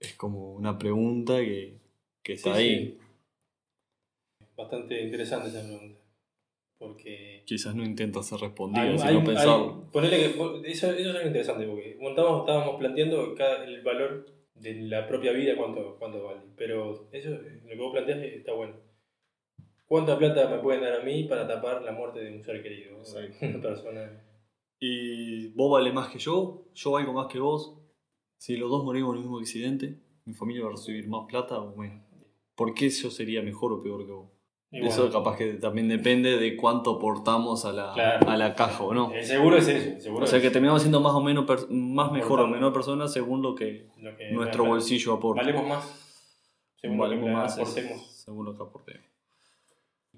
[0.00, 1.78] Es como una pregunta que,
[2.22, 2.76] que está Sí, ahí.
[2.86, 2.98] sí.
[4.56, 6.00] Bastante interesante esa pregunta.
[6.78, 7.42] Porque.
[7.46, 9.90] Quizás no intenta ser respondida, hay- sino hay- hay- pensarlo.
[9.92, 14.74] ponele que, eso, eso es algo interesante porque montamos, estábamos planteando cada- el valor de
[14.82, 16.40] la propia vida, cuánto, cuánto vale.
[16.56, 18.74] Pero eso, lo que vos planteás está bueno.
[19.86, 22.96] ¿Cuánta plata me pueden dar a mí para tapar la muerte de un ser querido?
[23.42, 24.20] Una persona.
[24.80, 27.78] y vos vale más que yo, yo valgo más que vos.
[28.38, 31.58] Si los dos morimos en el mismo accidente, mi familia va a recibir más plata
[31.58, 32.02] o menos.
[32.54, 34.30] ¿Por qué yo sería mejor o peor que vos?
[34.82, 38.28] Eso capaz que también depende de cuánto aportamos a la, Claro.
[38.28, 39.12] a la caja o no.
[39.12, 40.00] El seguro es eso.
[40.00, 43.06] seguro O sea que es terminamos siendo más o menos más mejor o menor persona
[43.08, 45.42] según lo que lo que nuestro bolsillo aporta.
[45.42, 46.00] Valemos más.
[46.80, 48.06] Según lo que Valemos más es- aportemos.
[48.10, 49.06] según lo que aportemos.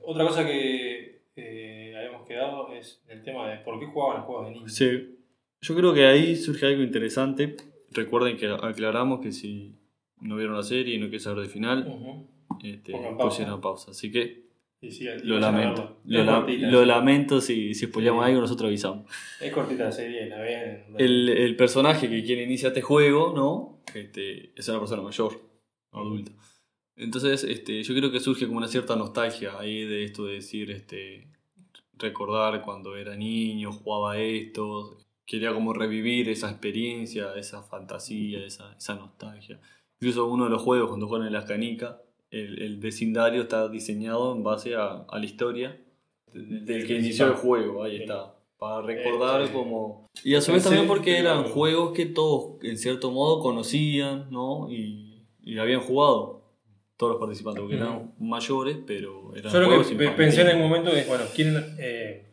[0.00, 4.46] Otra cosa que eh, habíamos quedado es el tema de por qué jugaban los juegos
[4.46, 4.72] de niños.
[4.72, 5.18] Sí,
[5.60, 7.56] yo creo que ahí surge algo interesante.
[7.90, 9.74] Recuerden que aclaramos que si
[10.20, 12.26] no vieron la serie y no quieren saber de final, Ujú.
[12.66, 13.60] este, Pongan pausa.
[13.60, 13.90] pausa.
[13.90, 14.45] Así que
[14.80, 16.00] Y sí, lo lamento.
[16.04, 16.86] Lo, la- cortita, lo sí.
[16.86, 18.28] lamento si, si spoileamos Sí.
[18.30, 19.10] algo, nosotros avisamos.
[19.40, 20.84] Es cortita la serie, la ven.
[20.98, 23.82] El, el personaje que quien inicia este juego, ¿no?
[23.94, 25.40] Este, es una persona mayor,
[25.92, 26.32] adulta.
[26.96, 30.70] Entonces, este, yo creo que surge como una cierta nostalgia ahí de esto de decir,
[30.70, 31.28] este,
[31.94, 38.94] recordar cuando era niño, jugaba esto, quería como revivir esa experiencia, esa fantasía, esa, esa
[38.94, 39.58] nostalgia.
[40.00, 41.96] Incluso uno de los juegos, cuando juegan en las canicas,
[42.30, 45.80] el, el vecindario está diseñado en base a, a la historia
[46.32, 48.34] del que inició el juego, ahí está.
[48.58, 50.06] Para recordar Este, como...
[50.24, 54.30] Y a su vez también porque que- eran juegos que todos, en cierto modo, conocían,
[54.30, 54.68] ¿no?
[54.70, 56.42] Y, y habían jugado
[56.96, 60.34] todos los participantes, porque eran mayores, pero eran Yo lo juegos que pe- infantiles.
[60.34, 62.26] pensé en el momento es, bueno, quieren eh,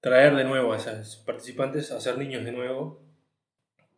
[0.00, 3.00] traer de nuevo a esos participantes, a ser niños de nuevo,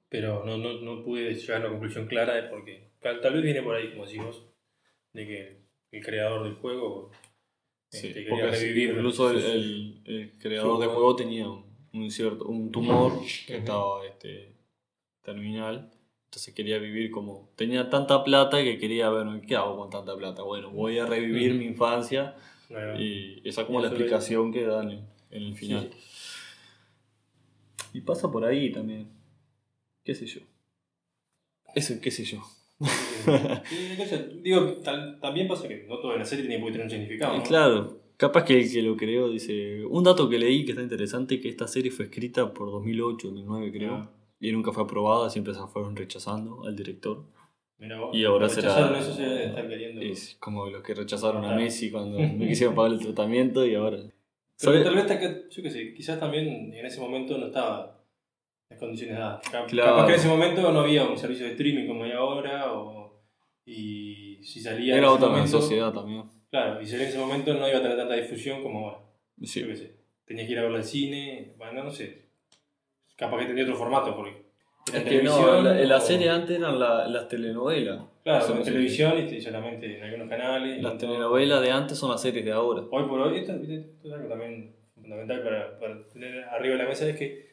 [0.08, 2.88] pero no, no, no pude llegar a una conclusión clara de por qué.
[3.00, 4.42] Tal, tal vez viene por ahí, como decís vos,
[5.12, 7.10] de que el creador del juego
[7.90, 8.90] Sí, este, porque quería revivir.
[8.90, 11.16] incluso el, el- el creador su de juego.
[11.16, 13.12] tenía un, un cierto un tumor
[13.46, 14.54] que estaba este,
[15.22, 15.90] terminal.
[16.24, 17.50] Entonces quería vivir como...
[17.56, 20.42] Tenía tanta plata que quería, bueno, ¿qué hago con tanta plata?
[20.42, 22.34] Bueno, voy a revivir mi infancia
[22.70, 25.90] Bueno, y esa es como la explicación que dan en, en el final.
[27.92, 29.08] Y pasa por ahí también.
[30.02, 30.40] ¿Qué sé yo?
[31.74, 32.42] Eso, qué sé yo.
[34.42, 37.36] Digo, tal- también pasa que no todo en la serie tiene que tener un significado.
[37.38, 37.42] ¿no?
[37.42, 39.84] Claro, capaz que el que lo creó dice.
[39.86, 43.72] Un dato que leí que está interesante: que esta serie fue escrita por 2008, 2009,
[43.72, 43.94] creo.
[43.94, 44.10] Ah.
[44.40, 47.24] Y nunca fue aprobada, siempre se fueron rechazando al director.
[48.12, 50.00] Y ahora será- eso, se estar queriendo.
[50.00, 51.54] Es como los que rechazaron a.
[51.56, 53.98] Messi cuando no quisieron pagar el tratamiento y ahora.
[54.60, 57.91] Pero tal vez, yo qué sé, quizás también en ese momento no estaba
[58.72, 59.48] las condiciones dadas.
[59.50, 59.90] Cap- Claro.
[59.92, 63.22] Capaz que en ese momento no había un servicio de streaming como hay ahora, o,
[63.64, 66.24] y si salía en Era otra momento, sociedad también.
[66.50, 68.98] Claro, y salía en ese momento no iba a tener tanta difusión como ahora.
[69.42, 69.60] Sí.
[69.60, 72.26] Yo qué sé, tenías que ir a verlo al cine, bueno, no sé.
[73.16, 74.42] Capaz que tenía otro formato, porque
[74.88, 78.00] Es en que no, televisión, la, la o- serie antes eran la- las telenovelas.
[78.24, 80.82] Claro, Son en televisión y solamente en algunos canales.
[80.82, 82.82] Las en- telenovelas de antes son las series de ahora.
[82.90, 83.72] Hoy por hoy, esto, esto
[84.04, 87.51] es algo también fundamental para, para tener arriba de la mesa, es que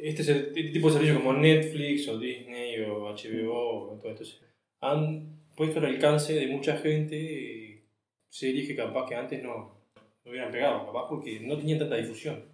[0.00, 4.38] este, este tipo de servicios como Netflix o Disney o HBO o todo esto se-
[4.80, 7.84] han puesto al alcance de mucha gente eh,
[8.28, 9.80] series que capaz que antes no,
[10.24, 12.44] no hubieran pegado, capaz porque no tenían tanta difusión.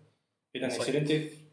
[0.52, 0.90] Eran Exacto.
[0.90, 1.44] excelentes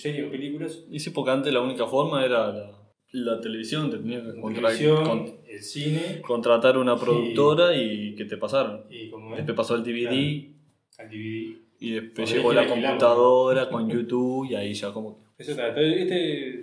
[0.00, 0.84] series o películas.
[0.90, 2.70] Y sí, porque antes la única forma era la,
[3.12, 8.36] la televisión, te tenías que televisión, con- el cine contratar una productora y que te
[8.36, 8.84] pasaran.
[8.90, 10.50] y como Después pasó el DVD,
[10.98, 11.56] al DVD.
[11.78, 15.25] Y después llegó la computadora con YouTube y ahí ya como que...
[15.38, 15.68] Eso está.
[15.68, 16.60] Entonces, Este,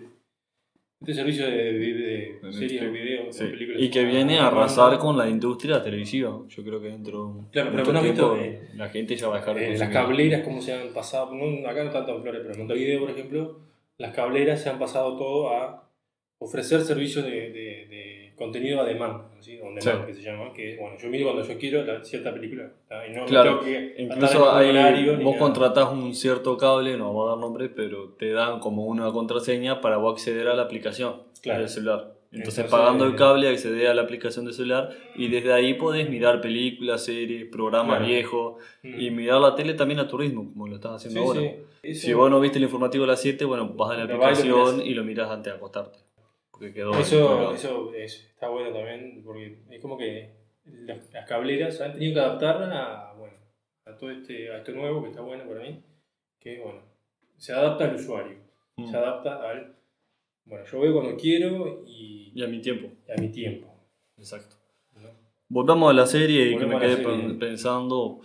[1.02, 2.94] este servicio de, de, de De series Netflix.
[3.04, 3.46] videos Sí.
[3.46, 3.82] películas.
[3.82, 6.42] Y que viene a arrasar con la industria televisiva.
[6.48, 9.16] Yo creo que dentro de Claro, pero mucho ¿no has visto, tiempo eh, la gente
[9.16, 11.92] ya va a dejar de Eh, las cableras, como se han pasado, no, acá no
[11.92, 13.60] tanto en Flores, pero en Montevideo, por ejemplo,
[13.98, 15.90] las cableras se han pasado todo a
[16.40, 18.12] ofrecer servicios de, de- de
[18.43, 19.60] contenido a demanda, ¿sí?
[19.62, 20.08] On demand, Sí.
[20.08, 23.08] que se llama, que bueno, yo miro cuando yo quiero la, cierta película, ¿tá?
[23.08, 27.29] y no, Claro, que Incluso hay, horario vos contratás un cierto cable, no vamos a
[27.32, 31.60] dar nombre, pero te dan como una contraseña para vos acceder a la aplicación Claro.
[31.62, 32.13] del celular.
[32.32, 35.75] Entonces, Entonces, pagando el eh, cable acceder a la aplicación del celular y desde ahí
[35.75, 38.12] podés mirar películas, series, programas Claro.
[38.12, 38.99] viejos Mm.
[39.01, 41.41] y mirar la tele también a tu ritmo, como lo estás haciendo Sí, ahora.
[41.41, 41.56] sí.
[41.84, 44.15] Eso- Si vos no viste el informativo a las 7, bueno, vas a la lo
[44.15, 45.99] aplicación y lo mirás antes de acostarte.
[46.54, 50.30] Porque quedó Eso, eso es- está bueno también, porque es como que
[50.66, 53.34] las, las cableras han tenido que adaptar a, bueno,
[53.86, 55.82] a todo este, a esto nuevo que está bueno para mí,
[56.39, 56.80] que bueno,
[57.38, 58.38] se adapta al usuario,
[58.78, 58.89] Mm.
[58.89, 59.76] se adapta al,
[60.46, 62.88] bueno, yo veo cuando quiero y, Y a mi tiempo.
[63.08, 63.68] y a mi tiempo.
[64.18, 64.56] Exacto.
[65.02, 65.10] ¿no?
[65.50, 68.22] Volvamos a la serie y que Volvemos me quedé pensando.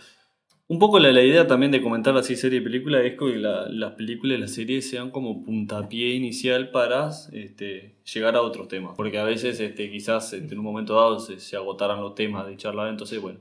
[0.70, 3.68] Un poco la, la idea también de comentar así serie y película es que la-
[3.70, 8.94] las películas y las series sean como puntapié inicial para este, llegar a otros temas.
[8.94, 12.46] Porque a veces este, quizás este, en un momento dado se, se agotaran los temas
[12.46, 13.40] de charlar, entonces bueno.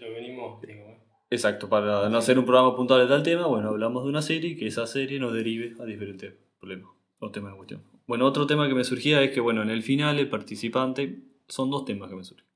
[0.00, 0.98] Lo venimos, digo, ¿eh?
[1.30, 4.50] Exacto, para no hacer un programa puntual de tal tema, bueno, hablamos de una serie
[4.52, 7.82] y que esa serie nos derive a diferentes problemas o temas en cuestión.
[8.06, 11.70] Bueno, otro tema que me surgía es que, bueno, en el final el participante, son
[11.70, 12.46] dos temas que me surgen.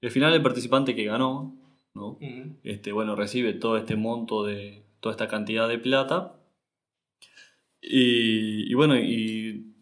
[0.00, 1.56] El final el participante que ganó,
[1.94, 2.18] ¿no?
[2.62, 6.36] Este, bueno, recibe todo este monto de, toda esta cantidad de plata.
[7.80, 9.74] Y, y bueno, y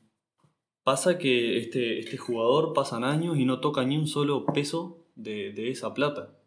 [0.85, 5.53] pasa que este, este jugador pasan años y no toca ni un solo peso de,
[5.53, 6.39] de esa plata.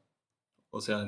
[0.72, 1.06] O sea,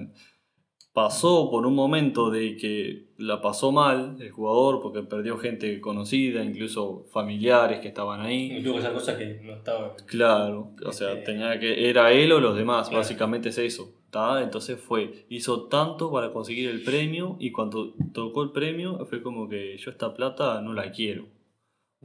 [0.94, 6.44] pasó por un momento de que la pasó mal el jugador porque perdió gente conocida,
[6.44, 8.58] incluso familiares que estaban ahí.
[8.58, 9.92] Y tuvo que hacer cosas que no estaban.
[10.06, 13.00] Claro, o sea, Este- tenía que era él o los demás, Claro.
[13.02, 13.92] básicamente es eso.
[14.12, 14.44] ¿tá?
[14.44, 19.50] Entonces fue, hizo tanto para conseguir el premio y cuando tocó el premio fue como
[19.50, 21.26] que yo esta plata no la quiero,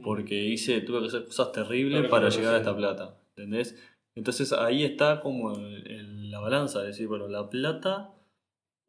[0.03, 3.77] porque hice, tuve que hacer cosas terribles Claro, para llegar a esta plata, ¿entendés?
[4.15, 8.09] Entonces ahí está como el- el- la balanza, de decir, bueno, la plata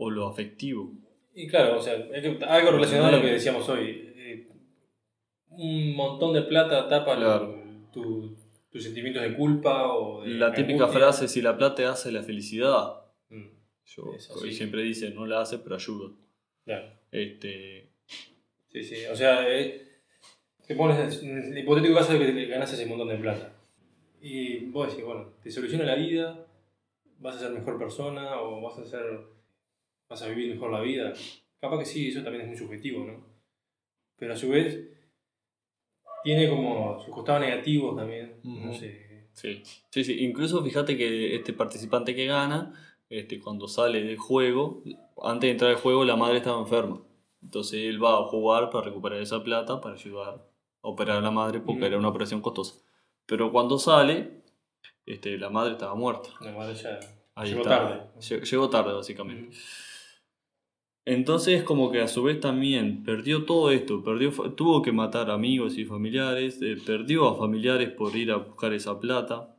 [0.03, 0.93] o lo afectivo.
[1.35, 1.95] Y claro, o sea,
[2.49, 4.07] algo relacionado a lo que decíamos hoy.
[4.17, 4.47] eh,
[5.51, 7.55] un montón de plata tapa Claro.
[7.93, 8.37] tu-
[8.71, 11.01] tus sentimientos de culpa o de La típica angustia.
[11.01, 13.49] frase, si la plata hace la felicidad, Mm,
[13.85, 14.15] yo
[14.51, 16.11] siempre dice, no la hace, pero ayuda.
[16.65, 16.93] claro.
[17.13, 17.91] Este,
[18.73, 19.05] Sí, sí.
[19.11, 19.89] O sea, eh,
[20.67, 23.53] te pones en el hipotético caso de que te ganas ese montón de plata.
[24.23, 26.47] Y vos decís, bueno, te soluciona la vida,
[27.19, 29.05] vas a ser mejor persona o vas a ser.
[30.11, 31.13] Vas a vivir mejor la vida.
[31.61, 33.25] Capaz que sí, eso también es muy subjetivo, ¿no?
[34.17, 34.89] Pero a su vez,
[36.25, 38.35] tiene como sus costados negativos también.
[38.43, 38.75] No Ujú.
[38.75, 39.29] sé.
[39.33, 40.25] Sí, sí, sí.
[40.25, 42.75] Incluso fíjate que este participante que gana,
[43.09, 44.83] este, cuando sale del juego,
[45.23, 47.01] antes de entrar al juego la madre estaba enferma.
[47.43, 50.29] Entonces él va a jugar para recuperar esa plata, para ayudar
[50.83, 51.87] a operar a la madre, porque Ujú.
[51.87, 52.75] era una operación costosa.
[53.25, 54.43] Pero cuando sale,
[55.07, 56.29] este, la madre estaba muerta.
[56.41, 56.99] La madre ya
[57.37, 57.79] Ahí llegó está.
[57.89, 58.01] tarde.
[58.19, 59.49] Lle- Llegó tarde, básicamente.
[59.49, 59.57] Ujú.
[61.07, 65.79] Entonces como que a su vez también perdió todo esto, perdió, tuvo que matar amigos
[65.79, 69.57] y familiares, eh, perdió a familiares por ir a buscar esa plata.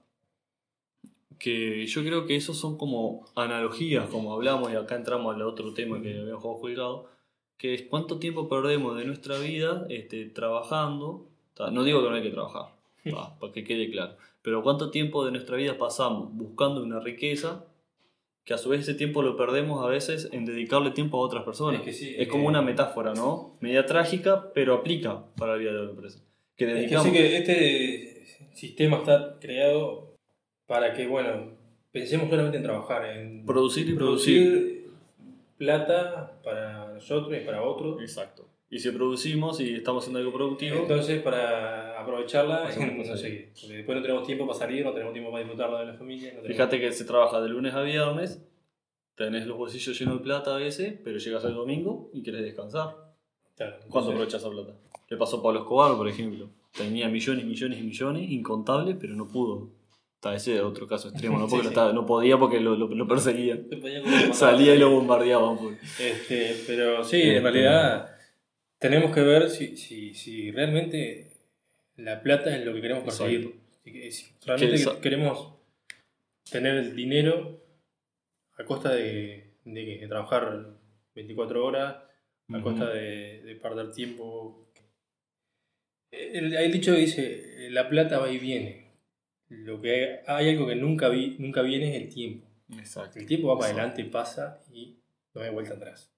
[1.40, 5.74] Que yo creo que esos son como analogías, como hablamos y acá entramos al otro
[5.74, 7.10] tema que habíamos juzgado,
[7.58, 11.26] que es cuánto tiempo perdemos de nuestra vida este, trabajando,
[11.72, 12.76] no digo que no hay que trabajar,
[13.40, 17.66] para que quede claro, pero cuánto tiempo de nuestra vida pasamos buscando una riqueza
[18.52, 21.46] que a su vez ese tiempo lo perdemos a veces en dedicarle tiempo a otras
[21.46, 21.80] personas.
[21.80, 23.56] Es que sí, es como eh, una metáfora, ¿no?
[23.62, 26.20] Media trágica, pero aplica para la vida de la empresa.
[26.58, 30.18] Que Es que sí que este sistema está creado
[30.68, 31.54] para que, bueno,
[31.94, 34.90] pensemos solamente en trabajar, en Producir y producir
[35.58, 38.02] plata para nosotros y para otros.
[38.02, 38.52] Exacto.
[38.74, 42.96] Y si producimos y estamos haciendo algo productivo, Entonces, para aprovecharla, no.
[42.96, 46.34] Porque después no tenemos tiempo para salir, no tenemos tiempo para disfrutarla de la familia.
[46.36, 48.42] No fíjate que se trabaja de lunes a viernes,
[49.16, 52.96] tenés los bolsillos llenos de plata a veces, pero llegas el domingo y quieres descansar.
[53.56, 54.74] Claro, ¿Cuándo entonces, aprovechas esa plata?
[55.10, 56.50] Le pasó a Pablo Escobar, por ejemplo.
[56.76, 59.70] Tenía millones, millones y millones, incontables, pero no pudo.
[60.16, 61.48] Está ese es otro caso extremo, ¿no?
[61.50, 61.64] Porque sí.
[61.66, 63.68] no, estaba- no podía porque lo, lo, lo perseguían.
[64.34, 65.58] Salía y lo bombardeaban.
[65.58, 65.78] pues.
[66.00, 68.16] Este, pero sí, Este- en realidad
[68.80, 71.32] tenemos que ver si, si, si realmente
[71.98, 73.60] la plata es lo que queremos conseguir.
[73.84, 75.54] Si, realmente queremos
[76.50, 77.61] tener el dinero
[78.58, 80.78] a costa de, de trabajar
[81.16, 81.96] 24 horas
[82.50, 84.68] a costa de, de perder tiempo.
[86.12, 88.92] El, el dicho dice, la plata va y viene.
[89.48, 92.48] Lo que hay, hay algo que nunca, vi, nunca viene es el tiempo.
[92.78, 93.20] Exacto.
[93.20, 93.92] El tiempo va para Exacto.
[93.92, 94.98] adelante, pasa y
[95.34, 96.14] no hay vuelta atrás.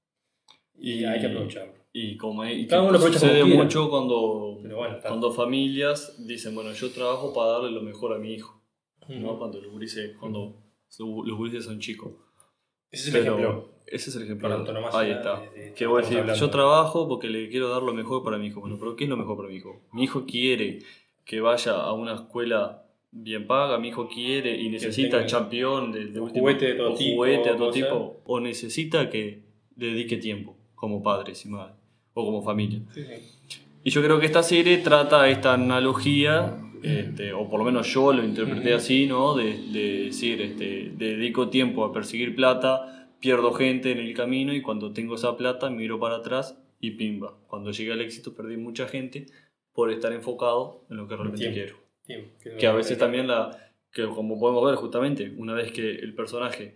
[0.75, 1.83] Y, Y- hay que aprovecharlo.
[1.95, 6.73] Y como y Cada uno aprovecha sucede como mucho cuando, bueno, cuando familias dicen, bueno,
[6.73, 8.63] yo trabajo para darle lo mejor a mi hijo,
[9.09, 9.37] ¿no?
[9.37, 10.62] Cuando gurises, cuando
[10.99, 12.11] los gurises son chicos.
[12.91, 13.69] Ese es el Pero ejemplo.
[13.87, 14.53] Ese es el ejemplo.
[14.53, 15.39] Antonomasia Ahí está.
[15.41, 16.57] de- de- Que voy a decir, estamos yo hablando.
[16.57, 18.61] trabajo porque le quiero dar lo mejor para mi hijo.
[18.61, 19.81] Bueno, pero ¿qué es lo mejor para mi hijo?
[19.91, 20.79] Mi hijo quiere
[21.25, 26.19] que vaya a una escuela bien paga, mi hijo quiere y necesita champion de, de
[26.19, 27.79] un última- juguete de todo o tipo, juguete de todo cosa.
[27.79, 29.43] tipo, o necesita que
[29.77, 31.75] le dedique tiempo como padres y madres,
[32.13, 32.81] o como familia.
[32.93, 33.59] Sí, sí.
[33.83, 38.11] Y yo creo que esta serie trata esta analogía, este, o por lo menos yo
[38.11, 39.35] lo interpreté así, ¿no?
[39.35, 44.61] De, de decir, este, dedico tiempo a perseguir plata, pierdo gente en el camino y
[44.61, 47.37] cuando tengo esa plata miro para atrás y pimba.
[47.47, 49.27] Cuando llegué al éxito perdí mucha gente
[49.71, 51.55] por estar enfocado en lo que realmente Tiempo.
[51.55, 51.77] quiero.
[52.05, 53.57] Tiempo, que Que a veces también la,
[53.91, 56.75] que como podemos ver justamente, una vez que el personaje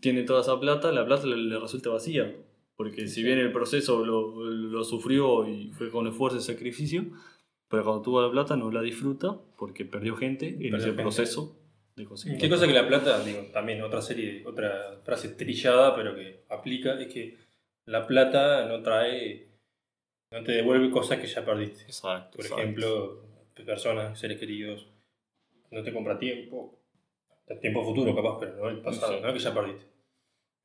[0.00, 2.34] tiene toda esa plata, la plata le, le resulta vacía.
[2.76, 7.06] Porque si bien el proceso lo, lo sufrió y fue con esfuerzo y sacrificio,
[7.74, 11.02] pero cuando tuvo la plata no la disfruta porque perdió gente en Perdió ese gente.
[11.02, 11.56] proceso
[11.96, 12.38] de conseguir.
[12.38, 17.00] Qué cosa que la plata, digo, también otra serie, otra frase trillada, pero que aplica,
[17.00, 17.36] es que
[17.86, 19.48] la plata no trae,
[20.30, 21.82] no te devuelve cosas que ya perdiste.
[21.82, 22.36] Exacto.
[22.36, 22.62] Por exacto.
[22.62, 23.22] ejemplo,
[23.66, 24.88] personas, seres queridos,
[25.70, 26.78] no te compra tiempo,
[27.60, 29.20] tiempo futuro capaz, pero no el pasado.
[29.20, 29.32] ¿no?
[29.32, 29.86] que ya perdiste.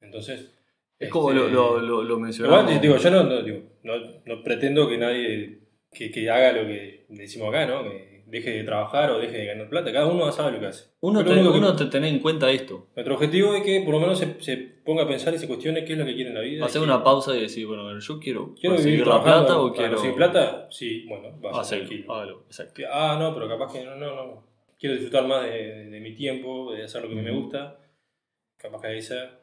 [0.01, 0.55] Entonces...
[0.99, 2.63] Es como este, lo, lo, lo, lo mencionamos.
[2.65, 3.93] Igual, digo, yo no, no, digo, no,
[4.25, 5.59] no pretendo que nadie
[5.91, 7.83] que, que haga lo que decimos acá, ¿no?
[7.83, 9.91] Que deje de trabajar o deje de ganar plata.
[9.91, 10.85] Cada uno sabe lo que hace.
[11.01, 12.87] uno, te, que- uno te tenés en cuenta esto.
[12.95, 15.83] Nuestro objetivo es que por lo menos se, se ponga a pensar y se cuestione
[15.83, 16.65] qué es lo que quiere en la vida.
[16.65, 19.91] Hacer una que- pausa y decir, bueno, yo quiero, ¿Quiero conseguir la plata o quiero.
[19.93, 20.67] conseguir plata?
[20.69, 22.13] Sí, bueno, vas Hacerlo, tranquilo.
[22.13, 22.81] hágalo, exacto.
[22.91, 24.43] Ah, no, pero capaz que no, no, no.
[24.79, 27.79] Quiero disfrutar más de, de- de mi tiempo, de hacer lo que me gusta.
[28.57, 29.39] Capaz que esa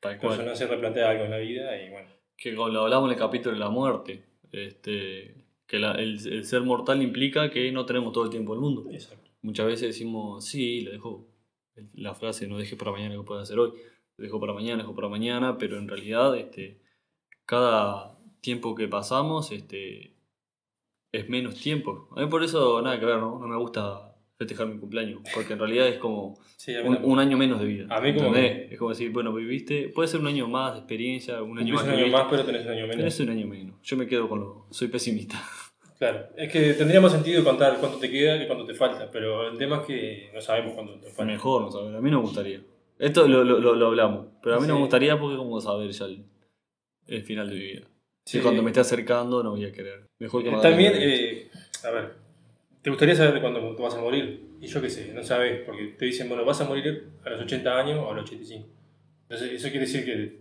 [0.00, 0.36] Tal cual.
[0.36, 2.10] persona se replantea algo en la vida y bueno.
[2.36, 5.34] que lo hablamos en el capítulo de la muerte, este,
[5.68, 8.86] que la- el, el ser mortal implica que no tenemos todo el tiempo del mundo.
[8.90, 9.30] Exacto.
[9.42, 11.28] Muchas veces decimos, sí, lo dejo,
[11.94, 13.72] la frase no dejes para mañana que puedo hacer hoy,
[14.16, 16.80] lo dejo para mañana, lo dejo para mañana, pero en realidad este,
[17.46, 20.16] cada tiempo que pasamos este,
[21.12, 22.08] es menos tiempo.
[22.16, 23.38] A mí por eso nada que ver, ¿no?
[23.38, 24.07] No me gusta
[24.38, 27.86] festejar mi cumpleaños, porque en realidad es como Sí, un, un año menos de vida.
[27.90, 31.42] A mí como Es como decir, bueno, viviste, puede ser un año más de experiencia,
[31.42, 33.04] un año más un año viviste, más, pero tenés un año menos.
[33.06, 33.74] es un año menos.
[33.82, 34.66] Yo me quedo con lo.
[34.70, 35.42] Soy pesimista.
[35.98, 39.48] Claro, es que tendría más sentido contar cuánto te queda que cuánto te falta, pero
[39.50, 41.24] el tema es que no sabemos cuánto te falta.
[41.24, 41.92] Mejor, ¿no sabes?
[41.92, 42.60] A mí no me gustaría.
[43.00, 44.82] Esto lo, lo, lo- lo hablamos, pero a mí no me Sí.
[44.82, 46.24] gustaría porque es como saber ya el,
[47.08, 47.80] el final de mi vida.
[48.24, 48.38] Sí.
[48.38, 50.06] Y cuando me esté acercando no voy a querer.
[50.20, 51.48] Mejor que También, eh,
[51.84, 52.12] a ver,
[52.88, 54.48] ¿te gustaría saber cuándo te vas a morir?
[54.62, 57.42] Y yo qué sé, no sabes, porque te dicen, bueno, vas a morir a los
[57.42, 58.66] 80 años o a los 85.
[59.24, 60.40] Entonces, eso quiere decir que,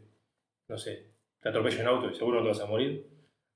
[0.70, 1.08] no sé,
[1.42, 3.06] te atropella un auto y seguro no te vas a morir.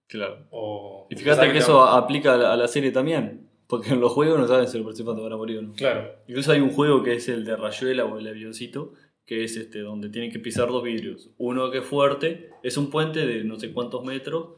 [0.08, 0.46] Claro.
[0.52, 3.48] O, Y fíjate que eso aplica a la, a la serie también.
[3.66, 5.74] Porque en los juegos no saben si los participantes van a morir o no.
[5.74, 8.92] Claro, Incluso hay un juego que es el de Rayuela o el avioncito,
[9.26, 11.30] que es este donde tienen que pisar dos vidrios.
[11.38, 14.58] Uno que es fuerte, es un puente de no sé cuántos metros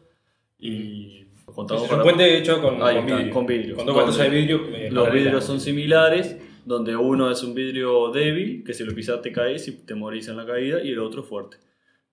[0.58, 3.34] y contamos es un para- puente hecho con, Ahí con vidrio.
[3.34, 3.76] con vidrio.
[3.76, 4.68] Con dos de vidrio.
[4.76, 9.22] eh, Los vidrios son similares, donde uno es un vidrio débil, que si lo pisas
[9.22, 11.58] te caes y te morís en la caída, y el otro fuerte.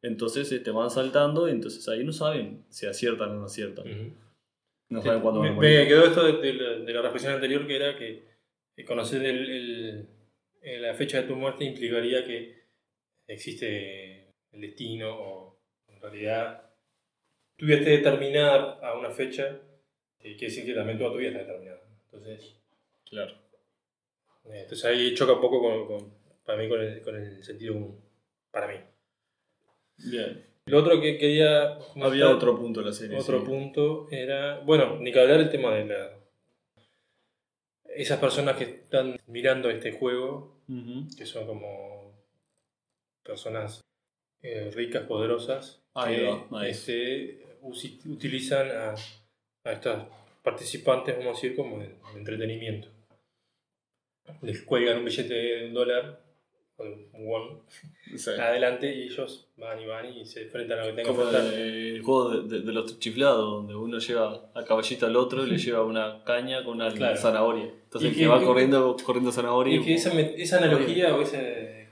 [0.02, 3.86] Entonces eh, te van saltando y entonces ahí no saben si aciertan o no aciertan.
[3.90, 4.12] Ujú.
[4.88, 5.78] No saben cuándo van me, a morir.
[5.80, 8.24] me quedó esto de, de la, de la reflexión anterior que era que
[8.76, 10.08] eh, conocer el, el-
[10.82, 12.60] la fecha de tu muerte implicaría que
[13.26, 16.69] existe el destino o en realidad
[17.60, 19.60] tu vida esté determinada a una fecha
[20.18, 21.80] eh, quiere decir que también toda tu vida está determinada.
[22.06, 22.56] Entonces,
[23.08, 23.32] Claro.
[24.46, 27.74] eh, entonces ahí choca un poco con, con- para mí con el, con el sentido
[27.74, 28.00] común.
[28.50, 28.74] Para mí.
[30.10, 30.46] Bien.
[30.66, 31.78] Lo otro que quería...
[32.02, 33.18] Había otro punto de la serie.
[33.18, 33.46] Otro sí.
[33.46, 36.16] punto era, bueno, ni que hablar el tema de la...
[37.94, 40.62] Esas personas que están mirando este juego,
[41.18, 42.14] que son como
[43.24, 43.80] personas
[44.42, 46.70] eh, ricas, poderosas, Ahí que va, ahí.
[46.70, 48.94] este, utilizan a,
[49.64, 50.02] a estos
[50.42, 52.88] participantes, vamos a decir, como de, de entretenimiento.
[54.42, 56.20] Les cuelgan un billete de un dólar,
[56.76, 57.60] o de un won,
[58.16, 58.30] Sí.
[58.30, 61.54] adelante y ellos van y van y se enfrentan a lo que tengan que enfrentar.
[61.54, 65.46] el, el juego de, de- de los chiflados, donde uno lleva a caballito al otro
[65.46, 67.16] y le lleva una caña con una Claro.
[67.16, 67.64] zanahoria.
[67.84, 69.76] Entonces el que- que va que- corriendo, corriendo zanahoria.
[69.76, 71.40] Y que esa, esa analogía o esa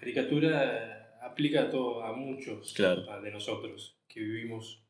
[0.01, 3.03] caricatura aplica a todo, a muchos Claro.
[3.21, 4.83] de nosotros que vivimos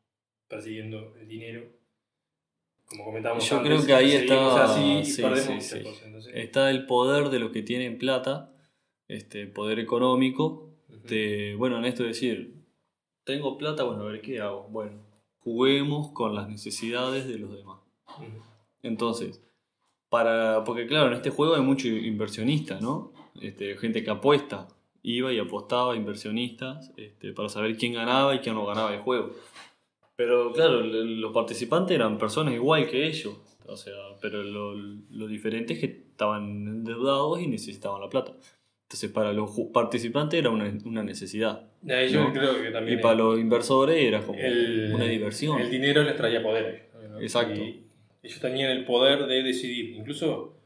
[0.48, 1.66] persiguiendo el dinero.
[2.88, 5.82] Como comentábamos Yo antes, creo que ahí está- así y sí, perdemos sí, muchas sí.
[5.82, 6.02] cosas.
[6.06, 8.50] Entonces, Está el poder de los que tienen plata,
[9.08, 10.70] este poder económico,
[11.04, 12.54] de, bueno, en esto de decir,
[13.24, 14.68] tengo plata, bueno, a ver qué hago.
[14.70, 15.02] Bueno,
[15.40, 17.78] juguemos con las necesidades de los demás.
[18.82, 19.42] Entonces,
[20.08, 23.12] para, porque claro, en este juego hay mucho inversionista, ¿no?
[23.40, 24.68] Este, gente que apuesta,
[25.02, 29.32] iba y apostaba, inversionistas, este, para saber quién ganaba y quién no ganaba el juego.
[30.18, 35.74] Pero claro, los participantes eran personas igual que ellos, o sea, pero lo, lo diferente
[35.74, 38.32] es que estaban endeudados y necesitaban la plata.
[38.82, 41.70] Entonces, para los participantes era una, una necesidad.
[42.10, 42.32] Yo No.
[42.32, 45.60] creo que Y también para los inversores era como el, una diversión.
[45.60, 46.90] El dinero les traía poder.
[47.10, 47.20] ¿no?
[47.20, 47.54] Exacto.
[47.62, 47.84] Y
[48.20, 49.94] ellos tenían el poder de decidir.
[49.94, 50.56] Incluso,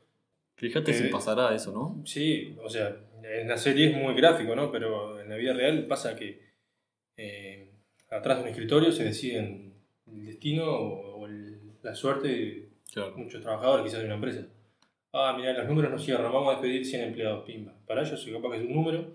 [0.57, 2.01] Fíjate si Eh, pasará eso, ¿no?
[2.07, 4.73] sí, o sea, en la serie es muy gráfico, ¿no?
[4.73, 6.41] Pero en la vida real pasa que
[7.19, 7.72] eh,
[8.13, 9.75] atrás de un escritorio se deciden
[10.07, 13.17] el destino o, o el- la suerte de Claro.
[13.17, 14.47] muchos trabajadores quizás de una empresa.
[15.13, 17.75] Ah, mira, los números no cierran, vamos a despedir 100 empleados, pimba.
[17.87, 19.15] Para ellos capaz que es un número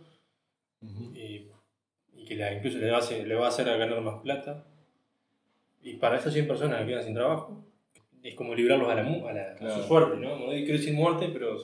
[0.81, 1.13] Ujú.
[1.15, 1.47] y,
[2.15, 4.21] y que la- incluso le va, a hacer, le va a hacer a ganar más
[4.21, 4.65] plata.
[5.81, 7.63] Y para esas 100 personas que quedan sin trabajo,
[8.23, 9.81] es como librarlos a, la, a, la- a Claro.
[9.81, 10.37] su suerte, ¿no?
[10.39, 11.57] No quiero decir muerte, pero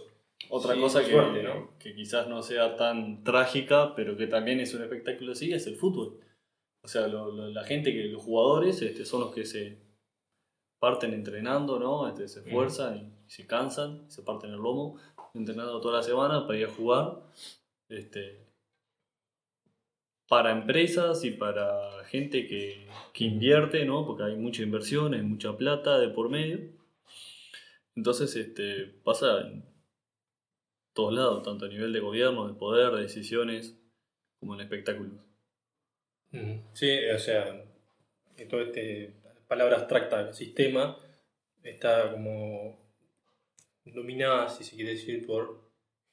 [0.49, 1.77] Otra Sí, cosa que, suerte, ¿no?
[1.79, 5.75] que quizás no sea tan trágica, pero que también es un espectáculo así, es el
[5.77, 6.19] fútbol.
[6.83, 9.77] O sea, lo- lo- la gente, que los jugadores este, son los que se
[10.79, 12.07] parten entrenando, ¿no?
[12.07, 14.97] Este, se esfuerzan y se cansan, se parten el lomo,
[15.33, 17.21] entrenando toda la semana para ir a jugar.
[17.89, 18.43] Este,
[20.27, 24.05] para empresas y para gente que, que invierte, ¿no?
[24.05, 26.59] Porque hay mucha inversión, hay mucha plata de por medio.
[27.95, 29.63] Entonces, este, pasa en
[30.93, 33.77] todos lados, tanto a nivel de gobierno, de poder, de decisiones,
[34.39, 35.13] como en espectáculos.
[36.73, 37.63] Sí, o sea,
[38.35, 39.11] que todo este
[39.47, 40.97] palabra abstracta, sistema,
[41.63, 42.79] está como
[43.85, 45.61] dominada, si se quiere decir, por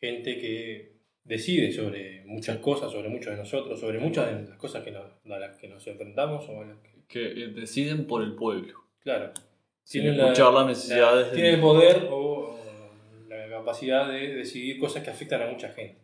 [0.00, 0.92] gente que
[1.24, 5.04] decide sobre muchas cosas, sobre muchos de nosotros, sobre muchas de las cosas que nos,
[5.24, 8.78] a las que nos enfrentamos o a las que, Que eh, deciden por el pueblo.
[9.00, 9.32] claro,
[9.84, 12.58] Sin tienen escuchar las necesidades la- del- tienen el poder o, o
[13.28, 16.00] la capacidad de decidir cosas que afectan a mucha gente.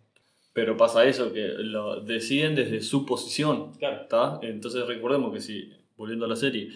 [0.57, 3.75] Pero pasa eso, que lo deciden desde su posición.
[3.75, 4.41] Claro.
[4.43, 6.71] Entonces recordemos que si, volviendo a la serie,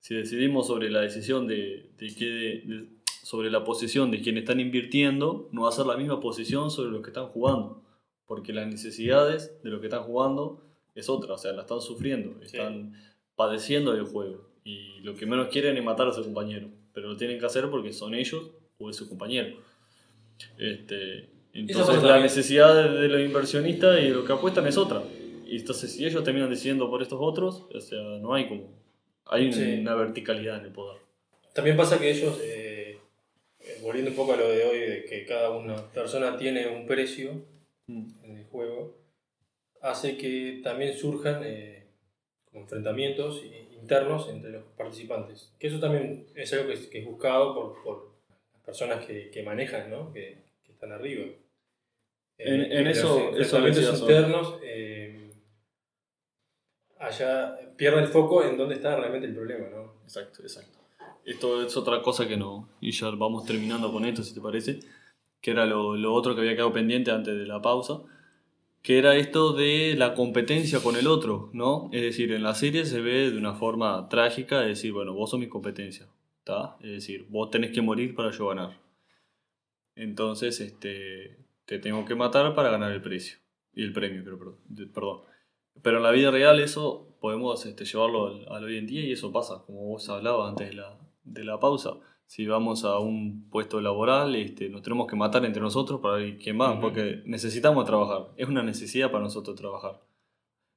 [0.00, 2.88] si decidimos sobre la decisión de, de que de-
[3.22, 6.90] sobre la posición de quienes están invirtiendo, no va a ser la misma posición sobre
[6.90, 7.84] los que están jugando.
[8.26, 10.64] Porque las necesidades de los que están jugando
[10.96, 12.94] es otra, o sea, la están sufriendo, están
[13.36, 14.50] padeciendo del juego.
[14.64, 16.68] Y lo que menos quieren es matar a su compañero.
[16.92, 19.56] Pero lo tienen que hacer porque son ellos o es su compañero.
[20.58, 25.02] Este, entonces la necesidad de, de los inversionistas y de lo que apuestan es otra.
[25.46, 28.68] Y entonces si ellos terminan decidiendo por estos otros, o sea, no hay como...
[29.26, 29.78] Hay Sí.
[29.80, 31.00] una verticalidad en el poder.
[31.54, 32.98] También pasa que ellos, eh,
[33.60, 36.86] eh, volviendo un poco a lo de hoy, de que cada una persona tiene un
[36.86, 37.30] precio
[37.88, 38.96] en el juego,
[39.82, 41.86] hace que también surjan eh,
[42.52, 43.42] enfrentamientos
[43.80, 45.52] internos entre los participantes.
[45.58, 48.10] Que eso también es algo que es, que es buscado por, por
[48.54, 50.12] las personas que, que manejan, ¿no?
[50.12, 51.26] que, que están arriba.
[52.42, 53.58] Eh, En- en que los eso- eso
[54.02, 55.30] internos eh,
[56.98, 59.68] allá pierden el foco en dónde está realmente el problema.
[59.68, 59.94] ¿no?
[60.04, 60.78] Exacto, exacto.
[61.24, 62.68] Esto es otra cosa que no.
[62.80, 64.80] Y ya vamos terminando con esto, si te parece.
[65.40, 68.00] Que era lo, lo otro que había quedado pendiente antes de la pausa.
[68.82, 71.90] Que era esto de la competencia con el otro, ¿no?
[71.92, 75.28] Es decir, en la serie se ve de una forma trágica, es decir, bueno, vos
[75.30, 76.06] sos mi competencia,
[76.38, 76.76] ¿está?
[76.80, 78.78] Es decir, vos tenés que morir para yo ganar.
[79.96, 81.36] Entonces, este,
[81.70, 83.38] te tengo que matar para ganar el precio.
[83.72, 84.38] Y el premio, creo,
[84.92, 85.20] perdón.
[85.80, 89.12] Pero en la vida real eso podemos este, llevarlo al, al hoy en día y
[89.12, 91.92] eso pasa, como vos hablabas antes de la, de la pausa.
[92.26, 96.38] Si vamos a un puesto laboral, este, nos tenemos que matar entre nosotros para ver
[96.38, 96.80] quién va, Ujú.
[96.80, 98.32] porque necesitamos trabajar.
[98.36, 100.00] Es una necesidad para nosotros trabajar.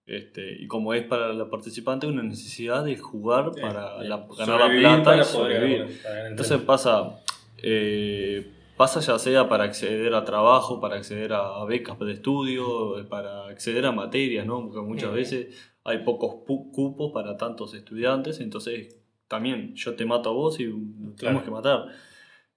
[0.05, 4.59] Este, y como es para la participante, una necesidad de jugar para Eh, la- ganar
[4.59, 5.99] la plata para y sobrevivir.
[6.03, 7.19] para Entonces pasa,
[7.63, 8.45] eh,
[8.83, 13.47] pasa ya sea para acceder a trabajo, para acceder a, becas de estudio, eh, para
[13.47, 14.61] acceder a materias, ¿no?
[14.61, 20.33] Porque muchas veces hay pocos cupos para tantos estudiantes, entonces también yo te mato a
[20.33, 20.69] vos y
[21.17, 21.85] tenemos que matar.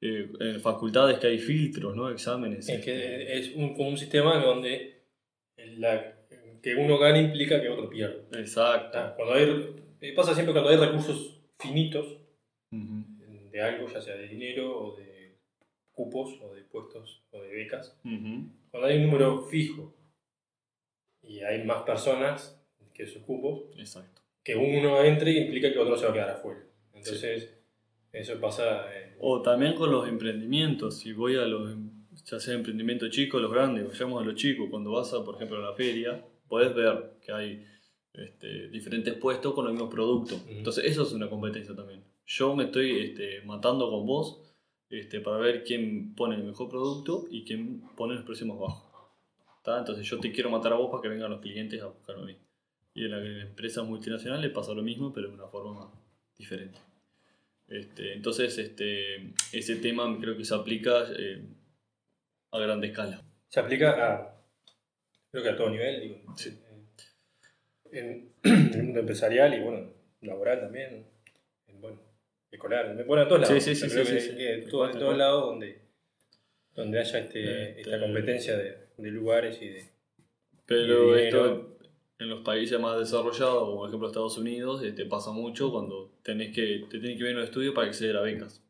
[0.01, 2.11] Eh, en facultades que hay filtros, ¿no?
[2.11, 2.69] Exámenes.
[2.69, 5.05] Es este, que es un, como un sistema donde
[5.79, 6.13] la-
[6.61, 8.17] que uno gane implica que otro pierda.
[8.37, 8.99] Exacto.
[9.15, 12.19] Cuando hay, eh, pasa siempre cuando hay recursos finitos
[12.71, 15.06] de algo, ya sea de dinero o de
[15.97, 18.51] cupos o de puestos o de becas, Ujú.
[18.71, 19.93] cuando hay un número fijo
[21.23, 22.63] y hay más personas
[22.95, 24.23] que esos cupos, Exacto.
[24.45, 26.61] que uno entre implica que otro se va a quedar afuera.
[26.95, 27.53] Entonces,
[28.13, 28.87] eso pasa.
[28.95, 31.77] eh, O también con los emprendimientos, si voy a los,
[32.25, 35.35] ya sea emprendimientos chicos o los grandes, vayamos a los chicos, cuando vas a, por
[35.37, 37.67] ejemplo, a la feria, podés ver que hay
[38.15, 40.43] este, diferentes puestos con los mismos productos.
[40.49, 42.03] Entonces eso es una competencia también.
[42.27, 44.43] Yo me estoy este, matando con vos
[44.91, 48.85] este, para ver quién pone el mejor producto y quién pone los precios más bajos.
[49.63, 49.79] ¿Tá?
[49.79, 52.27] Entonces yo te quiero matar a vos para que vengan los clientes a buscarme a
[52.27, 52.37] mí.
[52.95, 55.91] Y en las empresas multinacionales pasa lo mismo, pero de una forma
[56.39, 56.79] diferente.
[57.69, 61.43] Este, entonces, este, ese tema creo que se aplica eh,
[62.53, 63.23] a grande escala.
[63.49, 64.37] se aplica a.
[65.33, 66.57] Creo que a todo nivel, digo, Sí.
[67.91, 69.91] en, en el mundo empresarial y bueno,
[70.23, 71.07] laboral también,
[71.67, 71.99] en, bueno,
[72.57, 73.63] escolar, bueno, en todos lados.
[73.63, 75.79] Sí, sí, sí, todo- en todos lados donde,
[76.75, 79.85] donde haya este, Este- esta competencia de, de lugares y de.
[80.67, 81.79] Pero Y esto
[82.19, 86.55] en los países más desarrollados, como por ejemplo Estados Unidos, este, pasa mucho cuando tenés
[86.55, 88.63] que, te tienen que ver en los estudios para acceder a becas.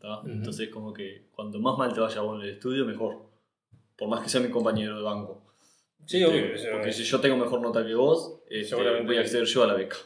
[0.00, 0.20] ¿tá?
[0.20, 0.28] Ujú.
[0.30, 3.22] Entonces, como que cuanto más mal te vaya vos en el estudio, mejor.
[3.96, 5.42] Por más que sea mi compañero de banco.
[6.06, 6.72] Sí, Este, obvio.
[6.72, 9.06] porque si yo tengo mejor nota que vos, este, Seguramente.
[9.06, 9.96] voy a acceder yo a la beca.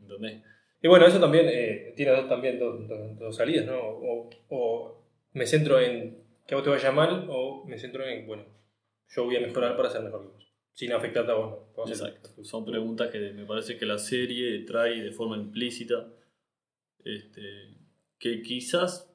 [0.00, 0.42] ¿Entendés?
[0.82, 3.78] Y bueno, eso también eh, tiene dos, también dos, dos- dos salidas, ¿no?
[3.78, 5.02] O, o
[5.32, 8.44] me centro en que a vos te vaya mal, o me centro en, bueno,
[9.08, 11.58] yo voy a mejorar para ser mejor que vos, sin afectarte a vos.
[11.76, 11.86] ¿no?
[11.86, 12.30] Exacto.
[12.44, 16.08] Son preguntas que me parece que la serie trae de forma implícita.
[17.04, 17.40] Este,
[18.18, 19.12] que quizás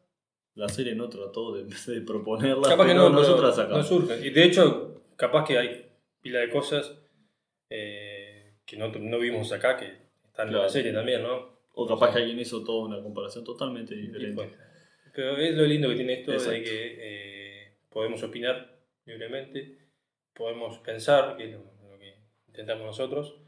[0.56, 1.64] la serie no trató de,
[1.94, 3.78] de proponerla, Capaz que pero no, pero nosotros la sacamos.
[3.78, 4.26] no surge.
[4.26, 5.86] Y de hecho, capaz que hay
[6.22, 6.98] pila de cosas
[7.70, 9.92] eh, que no, no vimos acá, que
[10.28, 11.57] están en la serie también, ¿no?
[11.80, 14.34] O capaz que alguien hizo toda una comparación totalmente diferente.
[14.34, 14.52] bueno,
[15.14, 16.64] pero es lo lindo que tiene esto de Exacto.
[16.64, 19.78] que eh, podemos opinar libremente,
[20.34, 22.16] podemos pensar, que es lo, lo que
[22.48, 23.40] intentamos nosotros,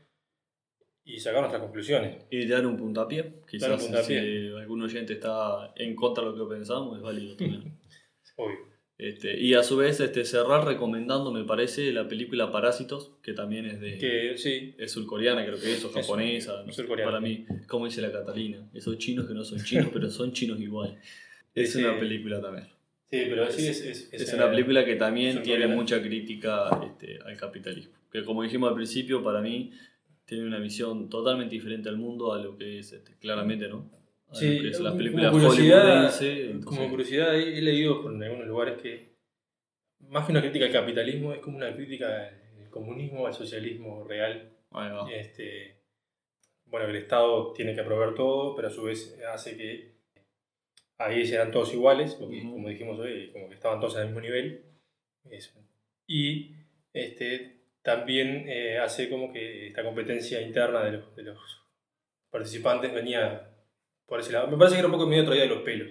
[1.04, 2.28] y sacar nuestras conclusiones.
[2.30, 3.42] Y dar un puntapié.
[3.50, 4.22] Quizás un puntapié.
[4.22, 7.80] si algún oyente está en contra de lo que pensamos, es válido también.
[8.38, 8.69] Obvio.
[9.00, 13.66] Este, y a su vez este, cerrar recomendando, me parece, la película Parásitos, que también
[13.66, 13.98] es de...
[13.98, 17.10] Que sí, Es surcoreana, creo que es, o Es japonesa, surcoreana.
[17.10, 20.60] para mí, como dice la Catalina, esos chinos que no son chinos, pero son chinos
[20.60, 21.00] igual.
[21.56, 21.80] Es Sí.
[21.84, 22.68] una película también.
[23.10, 27.38] sí, pero sí es, es, Es una película que también tiene mucha crítica este, al
[27.38, 27.94] capitalismo.
[28.12, 29.72] Que como dijimos al principio, para mí
[30.26, 33.90] tiene una visión totalmente diferente al mundo a lo que es este, claramente, ¿no?
[34.32, 36.12] Sí, es las como curiosidad.
[36.64, 39.10] Como curiosidad, he, he leído por algunos lugares que
[40.08, 44.52] más que una crítica al capitalismo es como una crítica al comunismo, al socialismo real.
[44.74, 45.08] va.
[45.12, 45.78] Este,
[46.66, 49.92] bueno, el Estado tiene que aprobar todo, pero a su vez hace que
[50.98, 52.52] ahí serán todos iguales, porque Ujú.
[52.52, 54.64] como dijimos hoy, como que estaban todos al mismo nivel.
[55.30, 55.52] Eso.
[56.08, 56.56] Y
[56.94, 61.62] este, también eh, hace como que esta competencia interna de los, de los
[62.30, 63.49] participantes venía
[64.10, 64.48] por ese lado.
[64.48, 65.88] Me parece que era un poco medio traída de los pelos.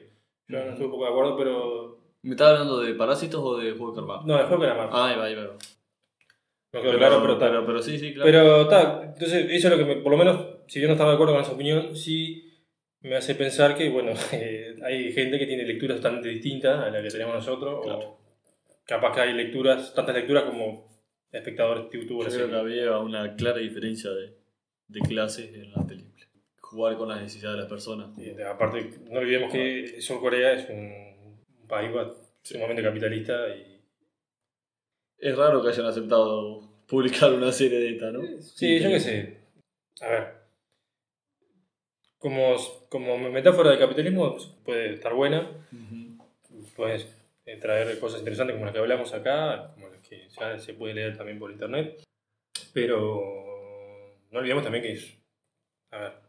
[0.49, 1.99] Yo no estoy un poco de acuerdo, pero.
[2.23, 4.27] ¿Me estás hablando de Parásitos o de Juego de Carvar?
[4.27, 4.89] No, el juego era más.
[4.93, 5.57] Ah, ahí va, ahí va.
[6.73, 8.27] no quedó claro, pero, pero, pero sí, sí, claro.
[8.31, 11.11] Pero está, entonces eso es lo que me- por lo menos, si yo no estaba
[11.11, 12.45] de acuerdo con esa opinión, sí
[13.01, 17.01] me hace pensar que, bueno, eh, hay gente que tiene lecturas totalmente distintas a la
[17.03, 17.99] que tenemos nosotros, Claro.
[18.01, 18.21] o
[18.85, 20.89] capaz que hay lecturas, tantas lecturas como
[21.31, 24.35] espectadores tu- tuvo Yo creo que había una clara diferencia de,
[24.89, 26.18] de clases en la película.
[26.71, 28.11] Jugar con las necesidades de las personas.
[28.19, 31.09] Y, aparte, no olvidemos que Sur Corea es un,
[31.66, 31.91] país
[32.43, 33.83] sumamente capitalista y...
[35.19, 38.21] Es raro que hayan aceptado publicar una serie de esta, ¿no?
[38.41, 39.39] Sí, yo qué sé.
[40.01, 40.35] A ver.
[42.19, 42.57] Como,
[42.89, 45.51] como metáfora de capitalismo puede estar buena,
[46.77, 47.09] puedes
[47.47, 50.95] eh, traer cosas interesantes como las que hablamos acá, como las que ya se puede
[50.95, 52.03] leer también por internet.
[52.75, 55.19] Pero no olvidemos también que es,
[55.91, 56.28] a ver,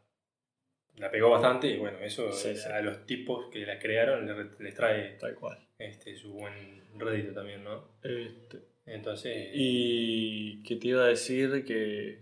[0.99, 2.69] la pegó bastante y bueno, eso Sí, sí.
[2.69, 5.57] a los tipos que la crearon les, les trae Tal cual.
[5.77, 7.83] este, su buen rédito también, ¿no?
[8.03, 12.19] Este, Entonces, y que te iba a decir que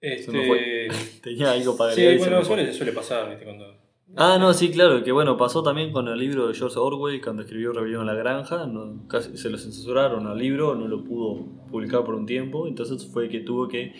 [0.00, 0.88] este,
[1.22, 3.44] tenía algo para sí, agregar se bueno, suele, suele pasar, ¿viste?
[3.44, 7.20] Cuando, Ah, no, sí, claro, que bueno, pasó también con el libro de George Orwell
[7.20, 11.02] cuando escribió Rebelión en la Granja, no, casi se lo censuraron al libro, no lo
[11.02, 13.92] pudo publicar por un tiempo, entonces fue que tuvo que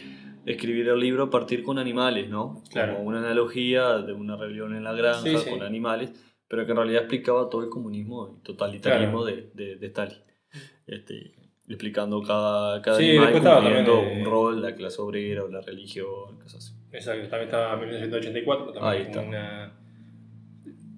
[0.47, 2.62] escribir el libro a partir con animales, ¿no?
[2.70, 2.97] Claro.
[2.97, 5.51] Como una analogía de una rebelión en la granja Sí, sí.
[5.51, 6.12] con animales,
[6.49, 9.36] pero que en realidad explicaba todo el comunismo y totalitarismo Claro.
[9.36, 10.18] de, de, de Stalin.
[10.86, 11.32] Este,
[11.68, 16.38] explicando cada, cada Sí, animal cumpliendo eh, un rol, la clase obrera o la religión,
[16.40, 16.74] cosas así.
[16.92, 19.20] Exacto, también estaba en 1984, también Ahí está.
[19.20, 19.72] una...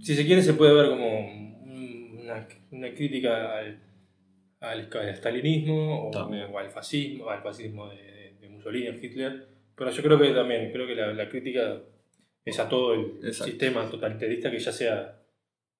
[0.00, 3.80] Si se quiere se puede ver como un- una, una crítica al,
[4.60, 7.96] al, al stalinismo o, o al fascismo, al fascismo de,
[8.68, 9.46] Mussolini, Hitler.
[9.76, 11.80] Pero yo creo que también, creo que la, la crítica
[12.44, 13.44] es a todo el Exacto.
[13.44, 15.14] sistema totalitarista que ya sea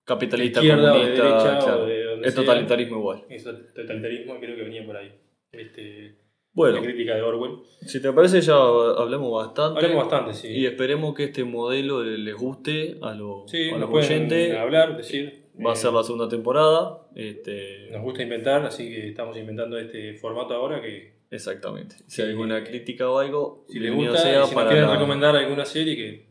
[0.05, 1.82] Capitalista, izquierda o de comunista, derecha claro.
[1.82, 2.45] o de donde es sea.
[2.45, 3.24] totalitarismo igual.
[3.28, 5.12] es totalitarismo, creo que venía por ahí.
[5.53, 6.14] Este,
[6.53, 7.59] Bueno, la crítica de Orwell.
[7.86, 9.80] si te parece ya hablamos bastante.
[9.80, 10.49] Hablemos bastante, sí.
[10.49, 14.57] Y esperemos que este modelo les guste a, los sí, a los oyentes.
[14.57, 15.49] hablar, decir.
[15.64, 17.09] Va a eh, ser la segunda temporada.
[17.16, 21.97] Este, Nos gusta inventar, así que estamos inventando este formato ahora que Exactamente.
[22.07, 22.33] Si hay Sí.
[22.33, 25.64] alguna crítica o algo, si les gusta, sea si nos para quieren la- recomendar alguna
[25.64, 26.26] serie que,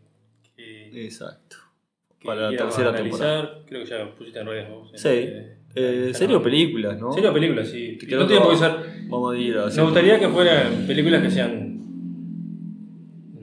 [0.55, 1.57] que, Exacto.
[2.19, 4.91] que para la tercera analizar, creo que ya pusiste en redes vos.
[4.95, 5.07] Sí.
[5.09, 7.13] eh, Eh, serie o películas, ¿no?
[7.13, 7.99] Serie o películas, sí.
[7.99, 8.71] Creo no tiene que por qué ser.
[9.09, 11.79] Vamos a ir a Me gustaría que fueran películas que sean.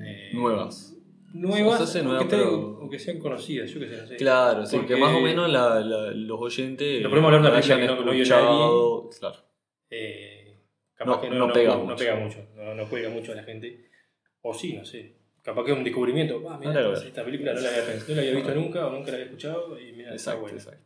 [0.00, 0.96] eh, nuevas.
[1.32, 4.16] Nuevas, o, nuevas, que estén- pero- o que sean conocidas, yo que sé, no sé.
[4.16, 7.02] Claro, sí, Porque- que más o menos la- la- los oyentes.
[7.02, 9.36] No podemos hablar de una película que no- no vio escuchado, Claro.
[9.90, 10.33] Eh,
[10.96, 11.96] capaz No- que no no, pega no mucho.
[11.96, 12.38] pega mucho,
[12.76, 13.90] no, cuelga mucho a la gente.
[14.42, 15.14] O sí, no sé.
[15.42, 16.42] Capaz que es un descubrimiento.
[16.48, 16.58] Ah,
[17.04, 19.92] esta, película no la, había, la había visto nunca o nunca la había escuchado y
[19.92, 20.56] mira, está Exacto, buena.
[20.58, 20.84] exacto.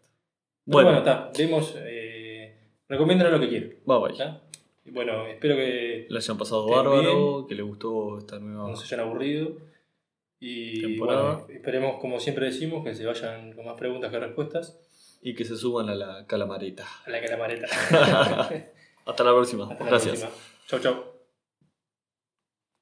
[0.64, 1.30] Bueno, está.
[1.38, 1.74] Vemos.
[1.78, 2.56] Eh,
[2.88, 3.72] recomiéndanos lo que quieran.
[3.84, 4.10] bye.
[4.12, 4.42] ¿está?
[4.84, 8.68] Y bueno, espero que Le hayan pasado bárbaro, que les gustó esta nueva.
[8.68, 9.52] no se hayan aburrido.
[10.40, 11.22] Y Temporada.
[11.36, 14.78] bueno, esperemos, como siempre decimos, que se vayan con más preguntas que respuestas.
[15.22, 16.86] Y que se suban a la calamareta.
[17.06, 17.66] A la calamareta.
[19.08, 19.64] Hasta la próxima.
[19.70, 20.28] Hasta Gracias.
[20.68, 21.07] Chau, chau.